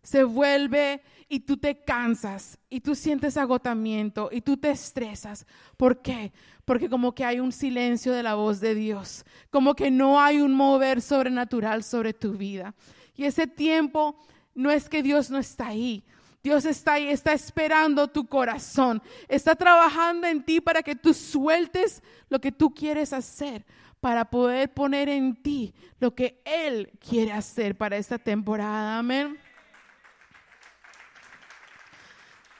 [0.00, 5.46] Se vuelve y tú te cansas y tú sientes agotamiento y tú te estresas.
[5.76, 6.32] ¿Por qué?
[6.70, 10.40] Porque como que hay un silencio de la voz de Dios, como que no hay
[10.40, 12.76] un mover sobrenatural sobre tu vida.
[13.16, 14.16] Y ese tiempo
[14.54, 16.04] no es que Dios no está ahí.
[16.44, 22.04] Dios está ahí, está esperando tu corazón, está trabajando en ti para que tú sueltes
[22.28, 23.66] lo que tú quieres hacer,
[23.98, 28.96] para poder poner en ti lo que Él quiere hacer para esta temporada.
[28.96, 29.36] Amén.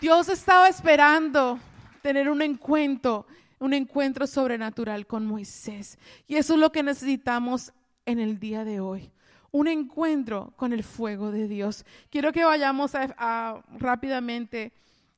[0.00, 1.60] Dios estaba esperando
[2.02, 3.26] tener un encuentro,
[3.60, 5.98] un encuentro sobrenatural con Moisés.
[6.26, 7.72] Y eso es lo que necesitamos
[8.06, 9.12] en el día de hoy.
[9.52, 11.84] Un encuentro con el fuego de Dios.
[12.10, 12.92] Quiero que vayamos
[13.78, 14.72] rápidamente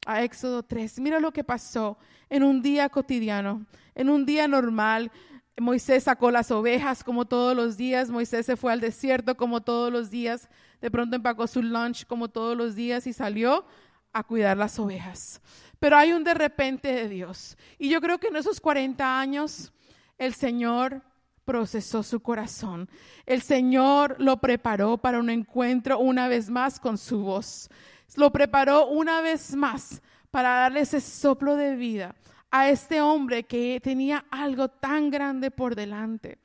[0.04, 1.00] a Éxodo 3.
[1.00, 1.96] Mira lo que pasó
[2.28, 5.12] en un día cotidiano, en un día normal.
[5.58, 9.92] Moisés sacó las ovejas como todos los días, Moisés se fue al desierto como todos
[9.92, 10.48] los días,
[10.80, 13.66] de pronto empacó su lunch como todos los días y salió
[14.12, 15.40] a cuidar las ovejas.
[15.78, 17.56] Pero hay un de repente de Dios.
[17.78, 19.72] Y yo creo que en esos 40 años
[20.18, 21.02] el Señor
[21.44, 22.88] procesó su corazón.
[23.26, 27.68] El Señor lo preparó para un encuentro una vez más con su voz.
[28.16, 32.14] Lo preparó una vez más para darle ese soplo de vida
[32.50, 36.38] a este hombre que tenía algo tan grande por delante.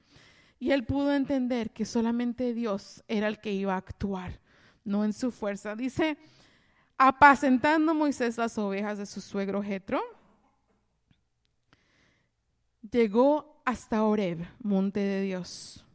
[0.59, 4.39] Y él pudo entender que solamente Dios era el que iba a actuar,
[4.83, 5.75] no en su fuerza.
[5.75, 6.17] Dice,
[6.97, 10.01] apacentando Moisés las ovejas de su suegro Jetro,
[12.91, 15.85] llegó hasta Oreb, monte de Dios.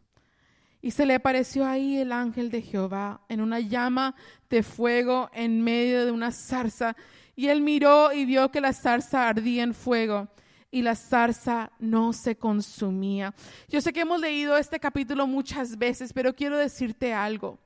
[0.81, 4.15] Y se le apareció ahí el ángel de Jehová en una llama
[4.51, 6.97] de fuego en medio de una zarza
[7.37, 10.29] y él miró y vio que la zarza ardía en fuego
[10.71, 13.35] y la zarza no se consumía.
[13.69, 17.59] Yo sé que hemos leído este capítulo muchas veces, pero quiero decirte algo.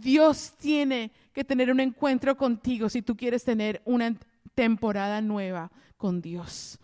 [0.00, 4.14] Dios tiene que tener un encuentro contigo si tú quieres tener una
[4.54, 6.78] temporada nueva con Dios.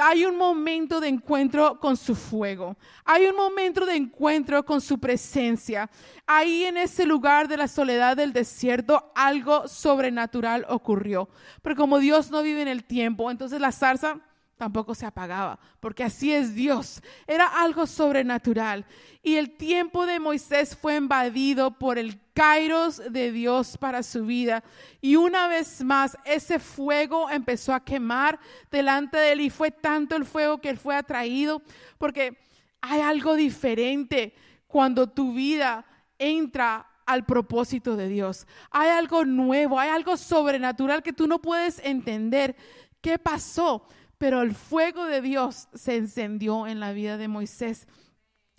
[0.00, 2.76] Hay un momento de encuentro con su fuego.
[3.04, 5.90] Hay un momento de encuentro con su presencia.
[6.26, 11.28] Ahí en ese lugar de la soledad del desierto algo sobrenatural ocurrió.
[11.60, 14.20] Pero como Dios no vive en el tiempo, entonces la zarza
[14.60, 17.00] tampoco se apagaba, porque así es Dios.
[17.26, 18.84] Era algo sobrenatural.
[19.22, 24.62] Y el tiempo de Moisés fue invadido por el kairos de Dios para su vida.
[25.00, 28.38] Y una vez más, ese fuego empezó a quemar
[28.70, 31.62] delante de él y fue tanto el fuego que él fue atraído,
[31.96, 32.36] porque
[32.82, 34.34] hay algo diferente
[34.66, 35.86] cuando tu vida
[36.18, 38.46] entra al propósito de Dios.
[38.70, 42.54] Hay algo nuevo, hay algo sobrenatural que tú no puedes entender.
[43.00, 43.86] ¿Qué pasó?
[44.20, 47.88] Pero el fuego de Dios se encendió en la vida de Moisés.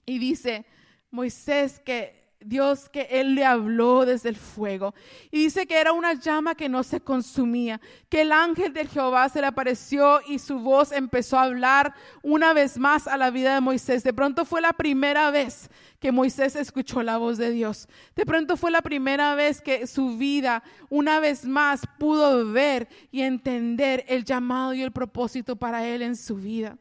[0.07, 0.65] Y dice
[1.11, 4.93] Moisés que Dios que él le habló desde el fuego.
[5.31, 9.29] Y dice que era una llama que no se consumía, que el ángel de Jehová
[9.29, 13.53] se le apareció y su voz empezó a hablar una vez más a la vida
[13.53, 14.03] de Moisés.
[14.03, 17.87] De pronto fue la primera vez que Moisés escuchó la voz de Dios.
[18.15, 23.21] De pronto fue la primera vez que su vida una vez más pudo ver y
[23.21, 26.77] entender el llamado y el propósito para él en su vida.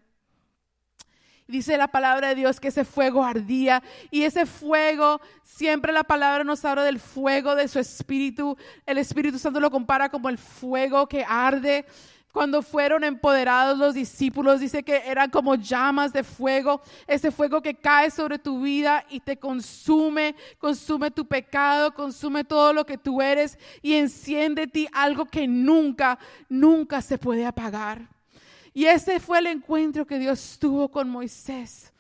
[1.51, 3.83] Dice la palabra de Dios que ese fuego ardía
[4.13, 8.57] y ese fuego, siempre la palabra nos habla del fuego de su espíritu.
[8.87, 11.85] El Espíritu Santo lo compara como el fuego que arde.
[12.33, 17.75] Cuando fueron empoderados los discípulos, dice que eran como llamas de fuego, ese fuego que
[17.75, 23.21] cae sobre tu vida y te consume, consume tu pecado, consume todo lo que tú
[23.21, 28.20] eres y enciende ti algo que nunca, nunca se puede apagar.
[28.73, 31.93] Y ese fue el encuentro que Dios tuvo con Moisés.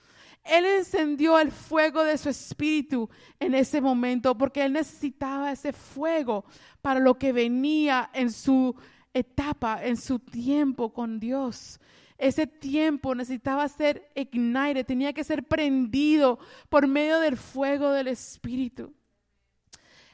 [0.44, 6.44] Él encendió el fuego de su espíritu en ese momento porque él necesitaba ese fuego
[6.80, 8.74] para lo que venía en su
[9.12, 11.78] etapa, en su tiempo con Dios.
[12.16, 18.92] Ese tiempo necesitaba ser ignited, tenía que ser prendido por medio del fuego del espíritu.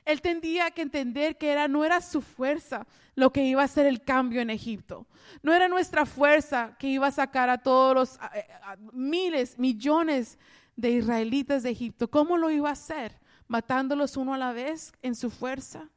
[0.07, 3.87] Él tendría que entender que era, no era su fuerza lo que iba a hacer
[3.87, 5.05] el cambio en Egipto.
[5.43, 8.19] No era nuestra fuerza que iba a sacar a todos los
[8.93, 10.39] miles, millones
[10.77, 12.09] de israelitas de Egipto.
[12.09, 13.19] ¿Cómo lo iba a hacer?
[13.49, 15.89] Matándolos uno a la vez en su fuerza.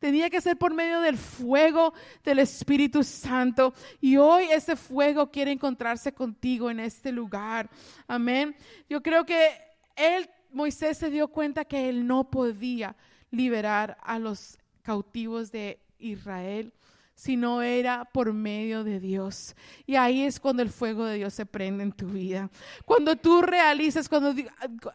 [0.00, 1.94] Tenía que ser por medio del fuego
[2.24, 3.72] del Espíritu Santo.
[4.00, 7.70] Y hoy ese fuego quiere encontrarse contigo en este lugar.
[8.08, 8.56] Amén.
[8.88, 9.50] Yo creo que
[9.94, 12.96] él, Moisés, se dio cuenta que él no podía
[13.32, 16.72] liberar a los cautivos de Israel,
[17.14, 19.56] sino era por medio de Dios.
[19.86, 22.50] Y ahí es cuando el fuego de Dios se prende en tu vida.
[22.84, 24.34] Cuando tú realizas, cuando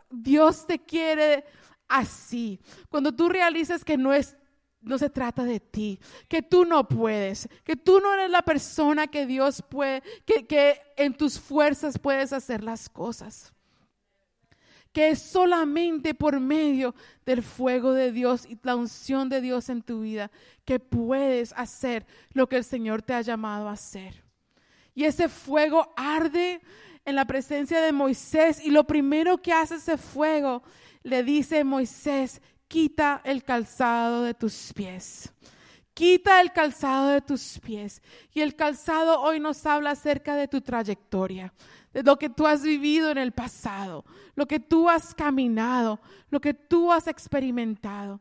[0.09, 1.43] Dios te quiere
[1.87, 2.59] así,
[2.89, 4.37] cuando tú realizas que no es
[4.79, 5.99] no se trata de ti,
[6.29, 10.79] que tú no puedes, que tú no eres la persona que Dios puede, que, que
[10.95, 13.51] en tus fuerzas puedes hacer las cosas
[14.91, 19.81] que es solamente por medio del fuego de Dios y la unción de Dios en
[19.81, 20.31] tu vida
[20.65, 24.23] que puedes hacer lo que el Señor te ha llamado a hacer.
[24.93, 26.59] Y ese fuego arde,
[27.05, 30.61] en la presencia de Moisés y lo primero que hace ese fuego,
[31.03, 35.31] le dice Moisés, quita el calzado de tus pies.
[35.97, 38.03] Quita el calzado de tus pies.
[38.31, 41.51] Y el calzado hoy nos habla acerca de tu trayectoria,
[41.91, 46.39] de lo que tú has vivido en el pasado, lo que tú has caminado, lo
[46.39, 48.19] que tú has experimentado.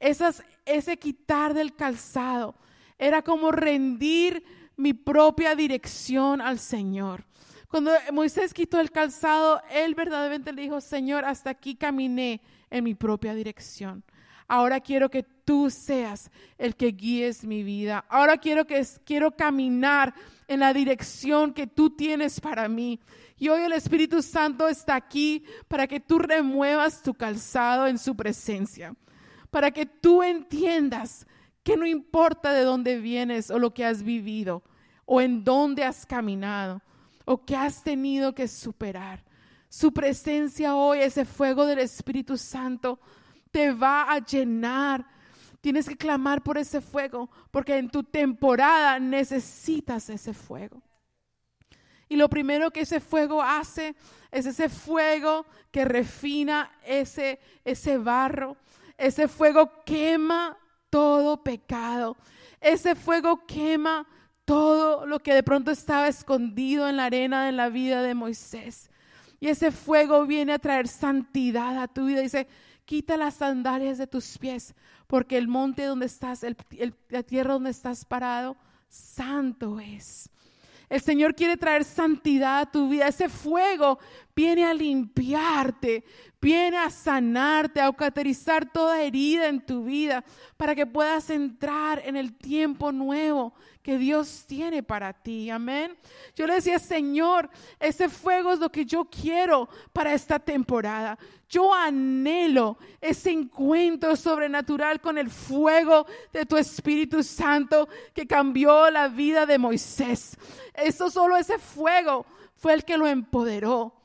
[0.00, 2.56] Ese quitar del calzado
[2.98, 4.42] era como rendir
[4.76, 7.24] mi propia dirección al Señor.
[7.68, 12.96] Cuando Moisés quitó el calzado, él verdaderamente le dijo, Señor, hasta aquí caminé en mi
[12.96, 14.02] propia dirección.
[14.54, 18.04] Ahora quiero que tú seas el que guíes mi vida.
[18.10, 20.12] Ahora quiero que quiero caminar
[20.46, 23.00] en la dirección que tú tienes para mí.
[23.38, 28.14] Y hoy el Espíritu Santo está aquí para que tú remuevas tu calzado en su
[28.14, 28.94] presencia.
[29.48, 31.26] Para que tú entiendas
[31.62, 34.62] que no importa de dónde vienes o lo que has vivido
[35.06, 36.82] o en dónde has caminado
[37.24, 39.24] o qué has tenido que superar.
[39.70, 43.00] Su presencia hoy, ese fuego del Espíritu Santo,
[43.52, 45.06] te va a llenar.
[45.60, 50.82] Tienes que clamar por ese fuego, porque en tu temporada necesitas ese fuego.
[52.08, 53.94] Y lo primero que ese fuego hace
[54.30, 58.56] es ese fuego que refina ese, ese barro.
[58.98, 60.58] Ese fuego quema
[60.90, 62.16] todo pecado.
[62.60, 64.06] Ese fuego quema
[64.44, 68.90] todo lo que de pronto estaba escondido en la arena de la vida de Moisés.
[69.40, 72.20] Y ese fuego viene a traer santidad a tu vida.
[72.20, 72.46] Dice,
[72.84, 74.74] quita las sandalias de tus pies,
[75.06, 76.44] porque el monte donde estás,
[77.08, 78.56] la tierra donde estás parado,
[78.88, 80.28] santo es.
[80.88, 83.08] El Señor quiere traer santidad a tu vida.
[83.08, 83.98] Ese fuego
[84.34, 86.04] viene a limpiarte,
[86.40, 90.24] viene a sanarte, a cauterizar toda herida en tu vida
[90.56, 95.50] para que puedas entrar en el tiempo nuevo que Dios tiene para ti.
[95.50, 95.96] Amén.
[96.34, 101.18] Yo le decía, Señor, ese fuego es lo que yo quiero para esta temporada.
[101.48, 109.08] Yo anhelo ese encuentro sobrenatural con el fuego de tu Espíritu Santo que cambió la
[109.08, 110.38] vida de Moisés.
[110.72, 112.24] Eso solo ese fuego
[112.56, 114.01] fue el que lo empoderó.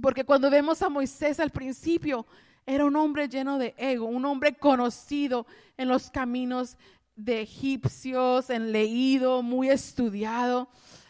[0.00, 2.26] Porque cuando vemos a Moisés al principio,
[2.66, 5.46] era un hombre lleno de ego, un hombre conocido
[5.76, 6.76] en los caminos
[7.16, 10.68] de egipcios, en leído, muy estudiado,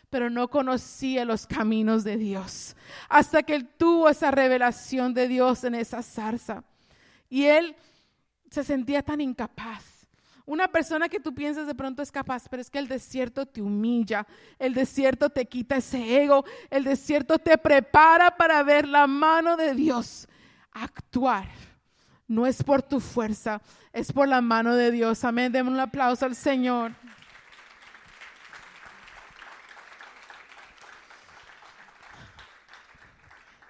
[0.09, 2.77] pero no conocía los caminos de Dios.
[3.09, 6.65] Hasta que él tuvo esa revelación de Dios en esa zarza.
[7.29, 7.77] Y él
[8.51, 9.98] se sentía tan incapaz.
[10.49, 13.61] Una persona que tú piensas de pronto es capaz, pero es que el desierto te
[13.61, 14.27] humilla,
[14.59, 19.75] el desierto te quita ese ego, el desierto te prepara para ver la mano de
[19.75, 20.27] Dios
[20.73, 21.49] actuar
[22.29, 23.61] no es por tu fuerza,
[23.93, 25.25] es por la mano de Dios.
[25.25, 25.51] Amén.
[25.51, 26.93] Demos un aplauso al Señor.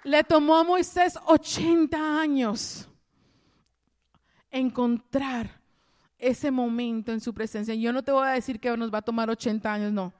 [0.03, 2.89] Le tomó a Moisés 80 años
[4.51, 5.58] encontrar
[6.19, 7.73] ese momento en su presencia.
[7.73, 10.13] Yo no te voy a decir que nos va a tomar 80 años, no.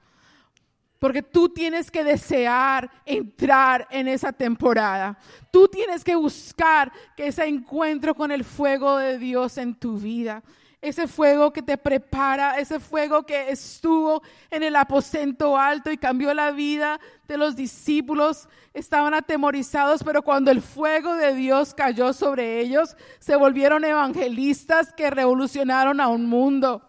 [0.98, 5.18] Porque tú tienes que desear entrar en esa temporada.
[5.50, 10.42] Tú tienes que buscar que ese encuentro con el fuego de Dios en tu vida.
[10.82, 16.32] Ese fuego que te prepara, ese fuego que estuvo en el aposento alto y cambió
[16.32, 18.48] la vida de los discípulos.
[18.72, 25.10] Estaban atemorizados, pero cuando el fuego de Dios cayó sobre ellos, se volvieron evangelistas que
[25.10, 26.82] revolucionaron a un mundo.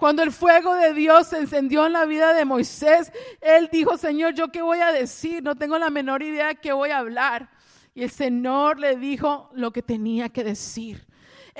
[0.00, 4.32] Cuando el fuego de Dios se encendió en la vida de Moisés, él dijo, Señor,
[4.32, 5.42] ¿yo qué voy a decir?
[5.42, 7.50] No tengo la menor idea de qué voy a hablar.
[7.94, 11.06] Y el Señor le dijo lo que tenía que decir.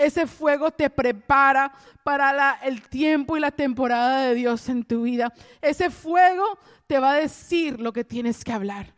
[0.01, 5.31] Ese fuego te prepara para el tiempo y la temporada de Dios en tu vida.
[5.61, 8.95] Ese fuego te va a decir lo que tienes que hablar.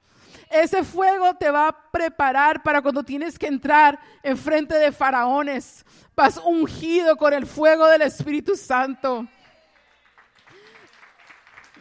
[0.48, 5.84] Ese fuego te va a preparar para cuando tienes que entrar en frente de faraones.
[6.14, 9.26] Vas ungido con el fuego del Espíritu Santo.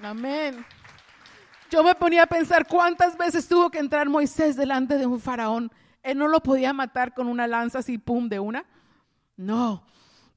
[0.01, 0.65] Amén.
[1.69, 5.71] Yo me ponía a pensar cuántas veces tuvo que entrar Moisés delante de un faraón.
[6.01, 8.65] Él no lo podía matar con una lanza así, pum, de una.
[9.41, 9.83] No.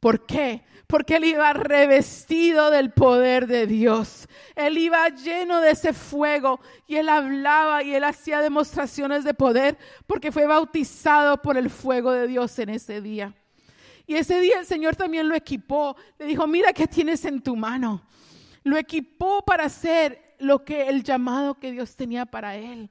[0.01, 0.63] ¿Por qué?
[0.87, 4.29] Porque él iba revestido del poder de Dios.
[4.55, 9.79] Él iba lleno de ese fuego y él hablaba y él hacía demostraciones de poder
[10.07, 13.35] porque fue bautizado por el fuego de Dios en ese día.
[14.07, 15.97] Y ese día el Señor también lo equipó.
[16.19, 18.03] Le dijo, mira qué tienes en tu mano.
[18.63, 22.91] Lo equipó para hacer lo que el llamado que Dios tenía para él.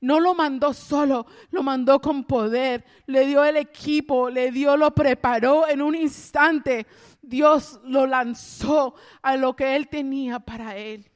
[0.00, 4.94] No lo mandó solo, lo mandó con poder, le dio el equipo, le dio, lo
[4.94, 6.86] preparó en un instante.
[7.20, 11.10] Dios lo lanzó a lo que él tenía para él.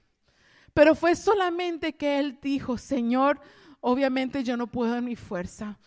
[0.74, 3.40] Pero fue solamente que él dijo, Señor,
[3.80, 5.78] obviamente yo no puedo en mi fuerza.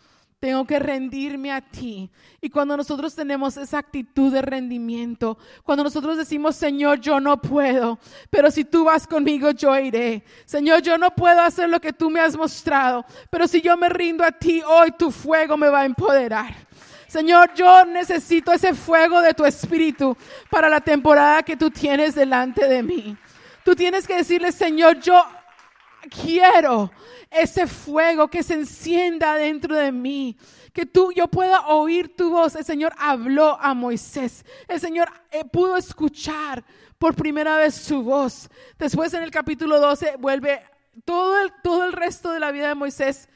[0.46, 2.08] Tengo que rendirme a ti.
[2.40, 7.98] Y cuando nosotros tenemos esa actitud de rendimiento, cuando nosotros decimos, Señor, yo no puedo,
[8.30, 10.24] pero si tú vas conmigo, yo iré.
[10.46, 13.90] Señor, yo no puedo hacer lo que tú me has mostrado, pero si yo me
[13.90, 16.54] rindo a ti, hoy tu fuego me va a empoderar.
[17.08, 20.16] Señor, yo necesito ese fuego de tu espíritu
[20.52, 23.18] para la temporada que tú tienes delante de mí.
[23.64, 25.26] Tú tienes que decirle, Señor, yo
[26.10, 26.92] quiero
[27.30, 30.38] ese fuego que se encienda dentro de mí,
[30.74, 32.56] que tú, yo pueda oír tu voz.
[32.56, 34.46] El Señor habló a Moisés.
[34.68, 36.64] El Señor eh, pudo escuchar
[36.98, 38.50] por primera vez su voz.
[38.78, 40.62] Después en el capítulo 12 vuelve
[41.04, 43.30] todo el, todo el resto de la vida de Moisés.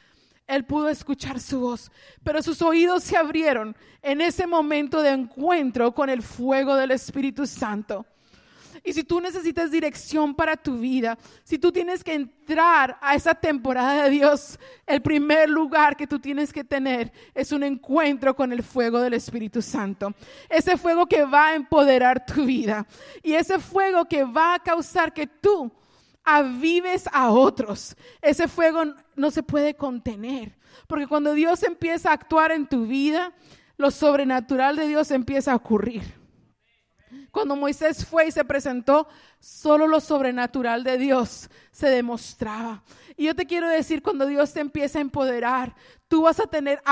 [0.46, 1.92] Él pudo escuchar su voz,
[2.24, 7.46] pero sus oídos se abrieron en ese momento de encuentro con el fuego del Espíritu
[7.46, 8.04] Santo.
[8.84, 13.34] Y si tú necesitas dirección para tu vida, si tú tienes que entrar a esa
[13.34, 18.52] temporada de Dios, el primer lugar que tú tienes que tener es un encuentro con
[18.52, 20.14] el fuego del Espíritu Santo.
[20.48, 22.86] Ese fuego que va a empoderar tu vida
[23.22, 25.70] y ese fuego que va a causar que tú
[26.24, 27.96] avives a otros.
[28.22, 28.82] Ese fuego
[29.16, 30.56] no se puede contener,
[30.86, 33.32] porque cuando Dios empieza a actuar en tu vida,
[33.76, 36.19] lo sobrenatural de Dios empieza a ocurrir.
[37.30, 39.08] Cuando Moisés fue y se presentó,
[39.40, 42.82] solo lo sobrenatural de Dios se demostraba.
[43.16, 45.74] Y yo te quiero decir, cuando Dios te empieza a empoderar,
[46.08, 46.82] tú vas a tener,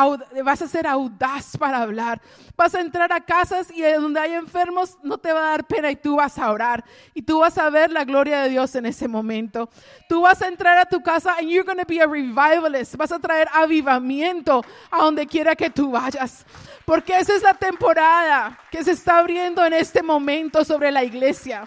[0.44, 2.20] vas a ser audaz para hablar.
[2.56, 5.90] Vas a entrar a casas y donde hay enfermos no te va a dar pena
[5.90, 6.84] y tú vas a orar.
[7.14, 9.68] Y tú vas a ver la gloria de Dios en ese momento.
[10.08, 12.96] Tú vas a entrar a tu casa and you're going to be a revivalist.
[12.96, 16.46] Vas a traer avivamiento a donde quiera que tú vayas.
[16.84, 21.66] Porque esa es la temporada que se está abriendo en este momento sobre la iglesia.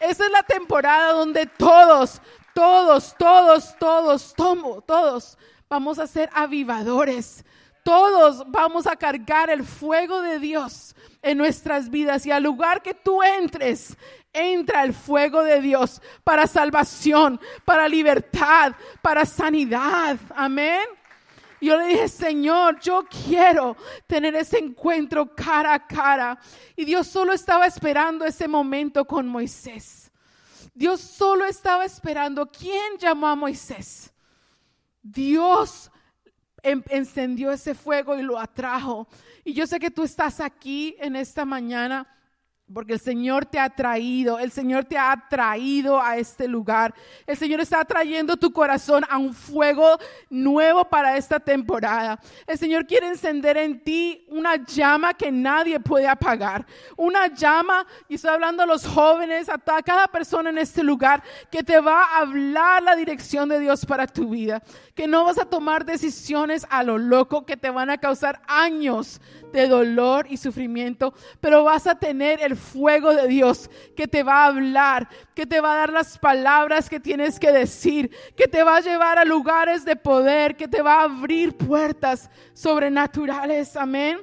[0.00, 2.20] Esa es la temporada donde todos,
[2.54, 5.38] todos, todos, todos, todos, todos
[5.68, 7.44] vamos a ser avivadores.
[7.84, 12.92] Todos vamos a cargar el fuego de Dios en nuestras vidas y al lugar que
[12.92, 13.96] tú entres,
[14.34, 20.18] entra el fuego de Dios para salvación, para libertad, para sanidad.
[20.34, 20.82] Amén.
[21.60, 26.38] Yo le dije, Señor, yo quiero tener ese encuentro cara a cara.
[26.76, 30.10] Y Dios solo estaba esperando ese momento con Moisés.
[30.74, 32.46] Dios solo estaba esperando.
[32.46, 34.12] ¿Quién llamó a Moisés?
[35.02, 35.90] Dios
[36.62, 39.08] encendió ese fuego y lo atrajo.
[39.44, 42.06] Y yo sé que tú estás aquí en esta mañana
[42.72, 46.94] porque el Señor te ha traído, el Señor te ha traído a este lugar.
[47.26, 49.98] El Señor está trayendo tu corazón a un fuego
[50.28, 52.20] nuevo para esta temporada.
[52.46, 56.66] El Señor quiere encender en ti una llama que nadie puede apagar.
[56.96, 61.62] Una llama, y estoy hablando a los jóvenes, a cada persona en este lugar, que
[61.62, 64.62] te va a hablar la dirección de Dios para tu vida.
[64.94, 69.20] Que no vas a tomar decisiones a lo loco que te van a causar años
[69.52, 74.44] de dolor y sufrimiento, pero vas a tener el fuego de Dios que te va
[74.44, 78.62] a hablar, que te va a dar las palabras que tienes que decir, que te
[78.62, 83.76] va a llevar a lugares de poder, que te va a abrir puertas sobrenaturales.
[83.76, 84.18] Amén.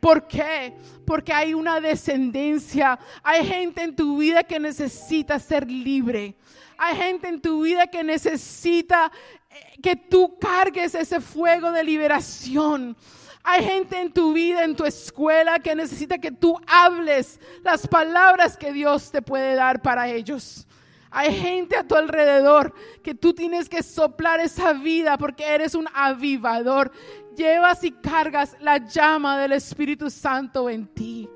[0.00, 0.74] ¿Por qué?
[1.04, 2.98] Porque hay una descendencia.
[3.22, 6.36] Hay gente en tu vida que necesita ser libre.
[6.78, 9.12] Hay gente en tu vida que necesita
[9.50, 12.96] eh, que tú cargues ese fuego de liberación.
[13.42, 18.56] Hay gente en tu vida, en tu escuela, que necesita que tú hables las palabras
[18.56, 20.66] que Dios te puede dar para ellos.
[21.10, 22.72] Hay gente a tu alrededor
[23.02, 26.92] que tú tienes que soplar esa vida porque eres un avivador.
[27.36, 31.28] Llevas y cargas la llama del Espíritu Santo en ti.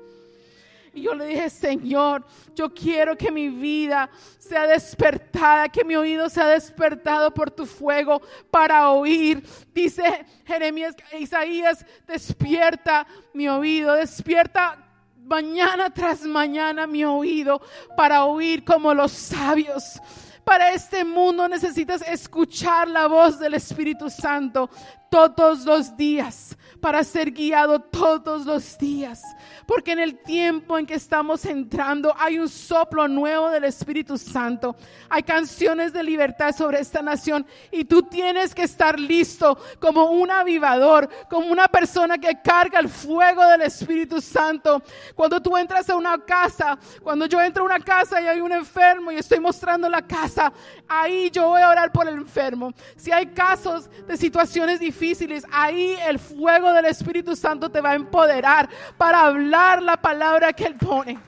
[0.95, 2.25] Y yo le dije, Señor,
[2.55, 8.21] yo quiero que mi vida sea despertada, que mi oído sea despertado por tu fuego
[8.49, 9.43] para oír.
[9.73, 14.77] Dice Jeremías, Isaías, despierta mi oído, despierta
[15.17, 17.61] mañana tras mañana mi oído
[17.97, 19.99] para oír como los sabios.
[20.45, 24.69] Para este mundo necesitas escuchar la voz del Espíritu Santo
[25.15, 29.23] todos los días para ser guiado todos los días.
[29.65, 34.75] Porque en el tiempo en que estamos entrando hay un soplo nuevo del Espíritu Santo.
[35.09, 40.29] Hay canciones de libertad sobre esta nación y tú tienes que estar listo como un
[40.29, 44.83] avivador, como una persona que carga el fuego del Espíritu Santo.
[45.15, 48.51] Cuando tú entras a una casa, cuando yo entro a una casa y hay un
[48.51, 50.51] enfermo y estoy mostrando la casa,
[50.87, 52.73] ahí yo voy a orar por el enfermo.
[52.95, 57.95] Si hay casos de situaciones difíciles, ahí el fuego del Espíritu Santo te va a
[57.95, 61.19] empoderar para hablar la palabra que Él pone.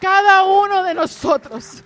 [0.00, 1.82] Cada uno de nosotros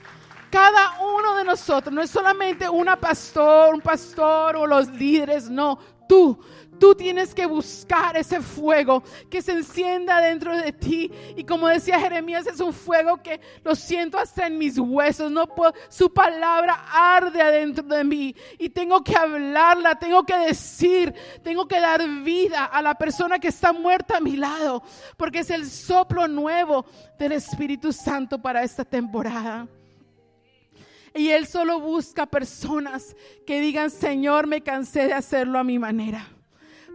[0.50, 5.78] Cada uno de nosotros, no es solamente una pastor, un pastor o los líderes, no,
[6.06, 6.38] tú
[6.82, 11.12] Tú tienes que buscar ese fuego que se encienda dentro de ti.
[11.36, 15.30] Y como decía Jeremías, es un fuego que lo siento hasta en mis huesos.
[15.30, 18.34] No puedo, su palabra arde adentro de mí.
[18.58, 21.14] Y tengo que hablarla, tengo que decir,
[21.44, 24.82] tengo que dar vida a la persona que está muerta a mi lado.
[25.16, 26.84] Porque es el soplo nuevo
[27.16, 29.68] del Espíritu Santo para esta temporada.
[31.14, 33.14] Y Él solo busca personas
[33.46, 36.28] que digan, Señor, me cansé de hacerlo a mi manera.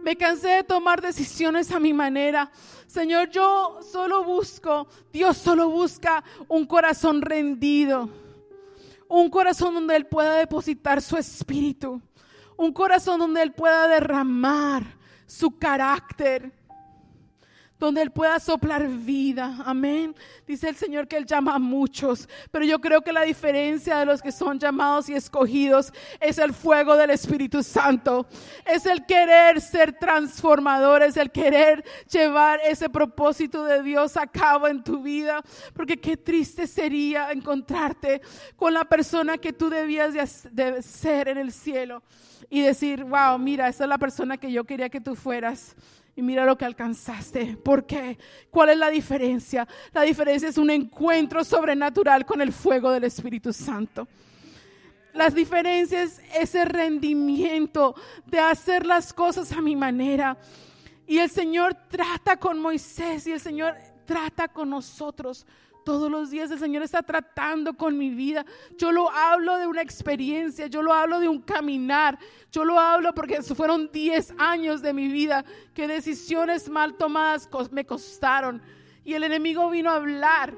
[0.02, 2.50] Me cansé de tomar decisiones a mi manera.
[2.86, 8.08] Señor, yo solo busco, Dios solo busca un corazón rendido.
[9.08, 12.00] Un corazón donde Él pueda depositar su espíritu.
[12.56, 14.82] Un corazón donde Él pueda derramar
[15.26, 16.57] su carácter
[17.78, 19.58] donde Él pueda soplar vida.
[19.64, 20.14] Amén.
[20.46, 24.06] Dice el Señor que Él llama a muchos, pero yo creo que la diferencia de
[24.06, 28.26] los que son llamados y escogidos es el fuego del Espíritu Santo.
[28.64, 34.68] Es el querer ser transformador, es el querer llevar ese propósito de Dios a cabo
[34.68, 35.42] en tu vida.
[35.74, 38.20] Porque qué triste sería encontrarte
[38.56, 40.14] con la persona que tú debías
[40.50, 42.02] de ser en el cielo
[42.50, 45.76] y decir, wow, mira, esa es la persona que yo quería que tú fueras
[46.18, 47.56] y mira lo que alcanzaste.
[47.62, 48.18] ¿Por qué?
[48.50, 49.68] ¿Cuál es la diferencia?
[49.92, 54.08] La diferencia es un encuentro sobrenatural con el fuego del Espíritu Santo.
[55.14, 57.94] Las diferencias es ese rendimiento
[58.26, 60.36] de hacer las cosas a mi manera.
[61.06, 65.46] Y el Señor trata con Moisés y el Señor trata con nosotros
[65.88, 68.44] todos los días el Señor está tratando con mi vida.
[68.76, 72.18] Yo lo hablo de una experiencia, yo lo hablo de un caminar,
[72.52, 77.86] yo lo hablo porque fueron 10 años de mi vida que decisiones mal tomadas me
[77.86, 78.60] costaron.
[79.02, 80.54] Y el enemigo vino a hablar.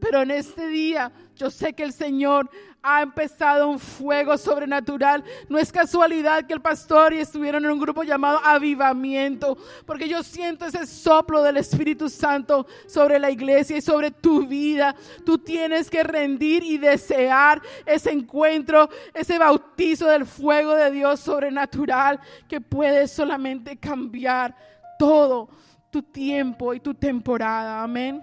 [0.00, 2.50] Pero en este día yo sé que el Señor
[2.82, 5.22] ha empezado un fuego sobrenatural.
[5.48, 10.22] No es casualidad que el pastor y estuvieron en un grupo llamado Avivamiento, porque yo
[10.22, 14.94] siento ese soplo del Espíritu Santo sobre la iglesia y sobre tu vida.
[15.24, 22.20] Tú tienes que rendir y desear ese encuentro, ese bautizo del fuego de Dios sobrenatural
[22.48, 24.56] que puede solamente cambiar
[24.98, 25.48] todo
[25.90, 27.82] tu tiempo y tu temporada.
[27.82, 28.22] Amén.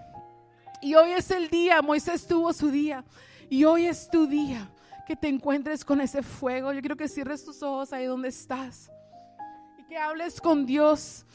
[0.81, 3.03] Y hoy es el día, Moisés tuvo su día.
[3.49, 4.69] Y hoy es tu día
[5.07, 6.73] que te encuentres con ese fuego.
[6.73, 8.91] Yo quiero que cierres tus ojos ahí donde estás
[9.77, 11.25] y que hables con Dios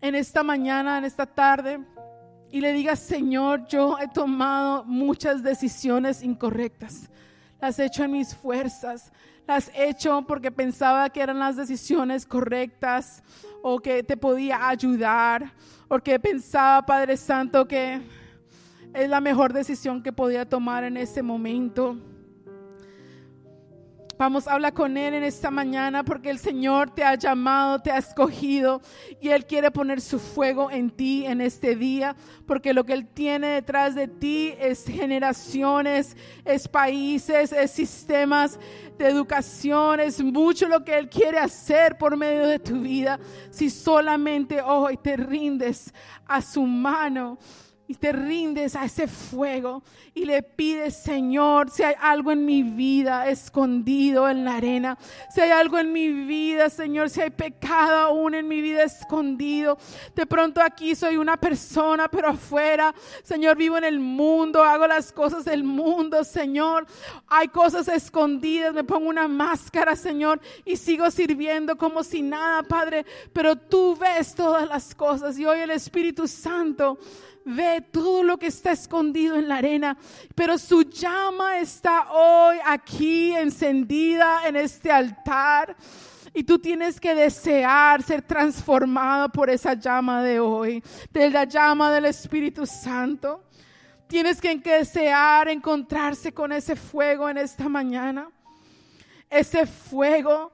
[0.00, 1.80] en esta mañana, en esta tarde
[2.52, 7.08] y le digas, Señor, yo he tomado muchas decisiones incorrectas.
[7.58, 9.10] Las he hecho en mis fuerzas.
[9.46, 13.22] Las he hecho porque pensaba que eran las decisiones correctas
[13.62, 15.54] o que te podía ayudar.
[15.92, 18.00] Porque pensaba, Padre Santo, que
[18.94, 21.98] es la mejor decisión que podía tomar en ese momento.
[24.22, 27.98] Vamos, habla con Él en esta mañana porque el Señor te ha llamado, te ha
[27.98, 28.80] escogido
[29.20, 32.14] y Él quiere poner su fuego en ti en este día
[32.46, 38.60] porque lo que Él tiene detrás de ti es generaciones, es países, es sistemas
[38.96, 43.18] de educación, es mucho lo que Él quiere hacer por medio de tu vida.
[43.50, 45.92] Si solamente hoy te rindes
[46.28, 47.40] a su mano
[47.88, 49.82] y te rindes a ese fuego
[50.14, 54.96] y le pides, Señor, si hay algo en mi vida escondido en la arena,
[55.34, 59.78] si hay algo en mi vida, Señor, si hay pecado aún en mi vida escondido,
[60.14, 65.12] de pronto aquí soy una persona, pero afuera, Señor, vivo en el mundo, hago las
[65.12, 66.86] cosas del mundo, Señor,
[67.26, 73.04] hay cosas escondidas, me pongo una máscara, Señor, y sigo sirviendo como si nada, Padre,
[73.32, 76.98] pero tú ves todas las cosas y hoy el Espíritu Santo
[77.44, 79.96] ve todo lo que está escondido en la arena,
[80.34, 85.76] pero su llama está hoy aquí encendida en este altar.
[86.34, 91.90] Y tú tienes que desear ser transformado por esa llama de hoy, de la llama
[91.92, 93.44] del Espíritu Santo.
[94.06, 98.30] Tienes que desear encontrarse con ese fuego en esta mañana.
[99.28, 100.52] Ese fuego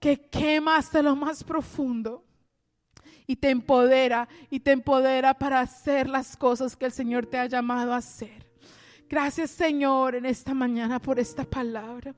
[0.00, 2.24] que quema hasta lo más profundo
[3.30, 7.46] y te empodera y te empodera para hacer las cosas que el Señor te ha
[7.46, 8.44] llamado a hacer.
[9.08, 12.12] Gracias Señor en esta mañana por esta palabra.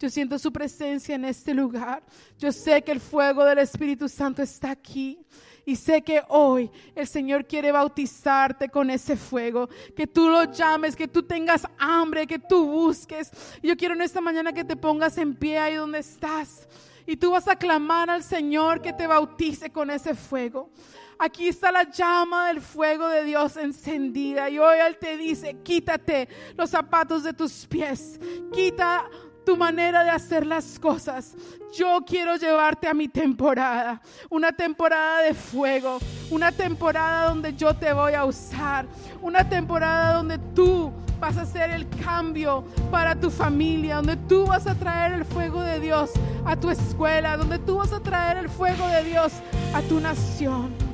[0.00, 2.02] Yo siento su presencia en este lugar.
[2.36, 5.24] Yo sé que el fuego del Espíritu Santo está aquí.
[5.64, 10.96] Y sé que hoy el Señor quiere bautizarte con ese fuego, que tú lo llames,
[10.96, 13.30] que tú tengas hambre, que tú busques.
[13.62, 16.66] Yo quiero en esta mañana que te pongas en pie ahí donde estás.
[17.06, 20.70] Y tú vas a clamar al Señor que te bautice con ese fuego.
[21.18, 24.50] Aquí está la llama del fuego de Dios encendida.
[24.50, 28.20] Y hoy Él te dice, quítate los zapatos de tus pies.
[28.52, 29.08] Quita
[29.46, 31.36] tu manera de hacer las cosas.
[31.72, 35.98] Yo quiero llevarte a mi temporada, una temporada de fuego,
[36.30, 38.86] una temporada donde yo te voy a usar,
[39.22, 44.66] una temporada donde tú vas a hacer el cambio para tu familia, donde tú vas
[44.66, 46.10] a traer el fuego de Dios
[46.44, 49.32] a tu escuela, donde tú vas a traer el fuego de Dios
[49.72, 50.85] a tu nación.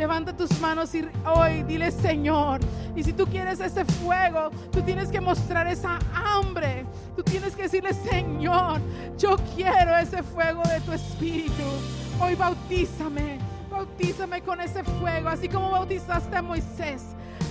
[0.00, 2.60] Levanta tus manos y hoy dile Señor.
[2.96, 6.86] Y si tú quieres ese fuego, tú tienes que mostrar esa hambre.
[7.14, 8.80] Tú tienes que decirle Señor,
[9.18, 11.64] yo quiero ese fuego de tu espíritu.
[12.18, 13.40] Hoy bautízame,
[13.70, 17.02] bautízame con ese fuego, así como bautizaste a Moisés,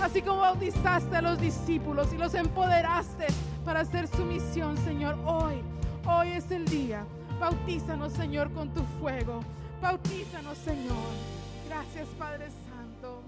[0.02, 3.28] así como bautizaste a los discípulos y los empoderaste
[3.64, 5.16] para hacer su misión, Señor.
[5.24, 5.62] Hoy,
[6.04, 7.06] hoy es el día.
[7.38, 9.38] Bautízanos, Señor, con tu fuego.
[9.80, 11.39] Bautízanos, Señor.
[11.70, 13.22] Gracias, Padre Santo.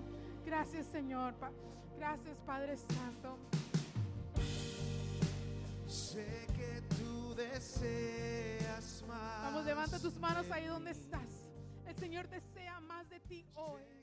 [0.45, 1.33] Gracias, Señor.
[1.97, 3.39] Gracias, Padre Santo.
[5.87, 9.45] Sé que tú deseas más.
[9.45, 11.47] Vamos, levanta tus manos ahí donde estás.
[11.87, 14.02] El Señor desea más de ti hoy.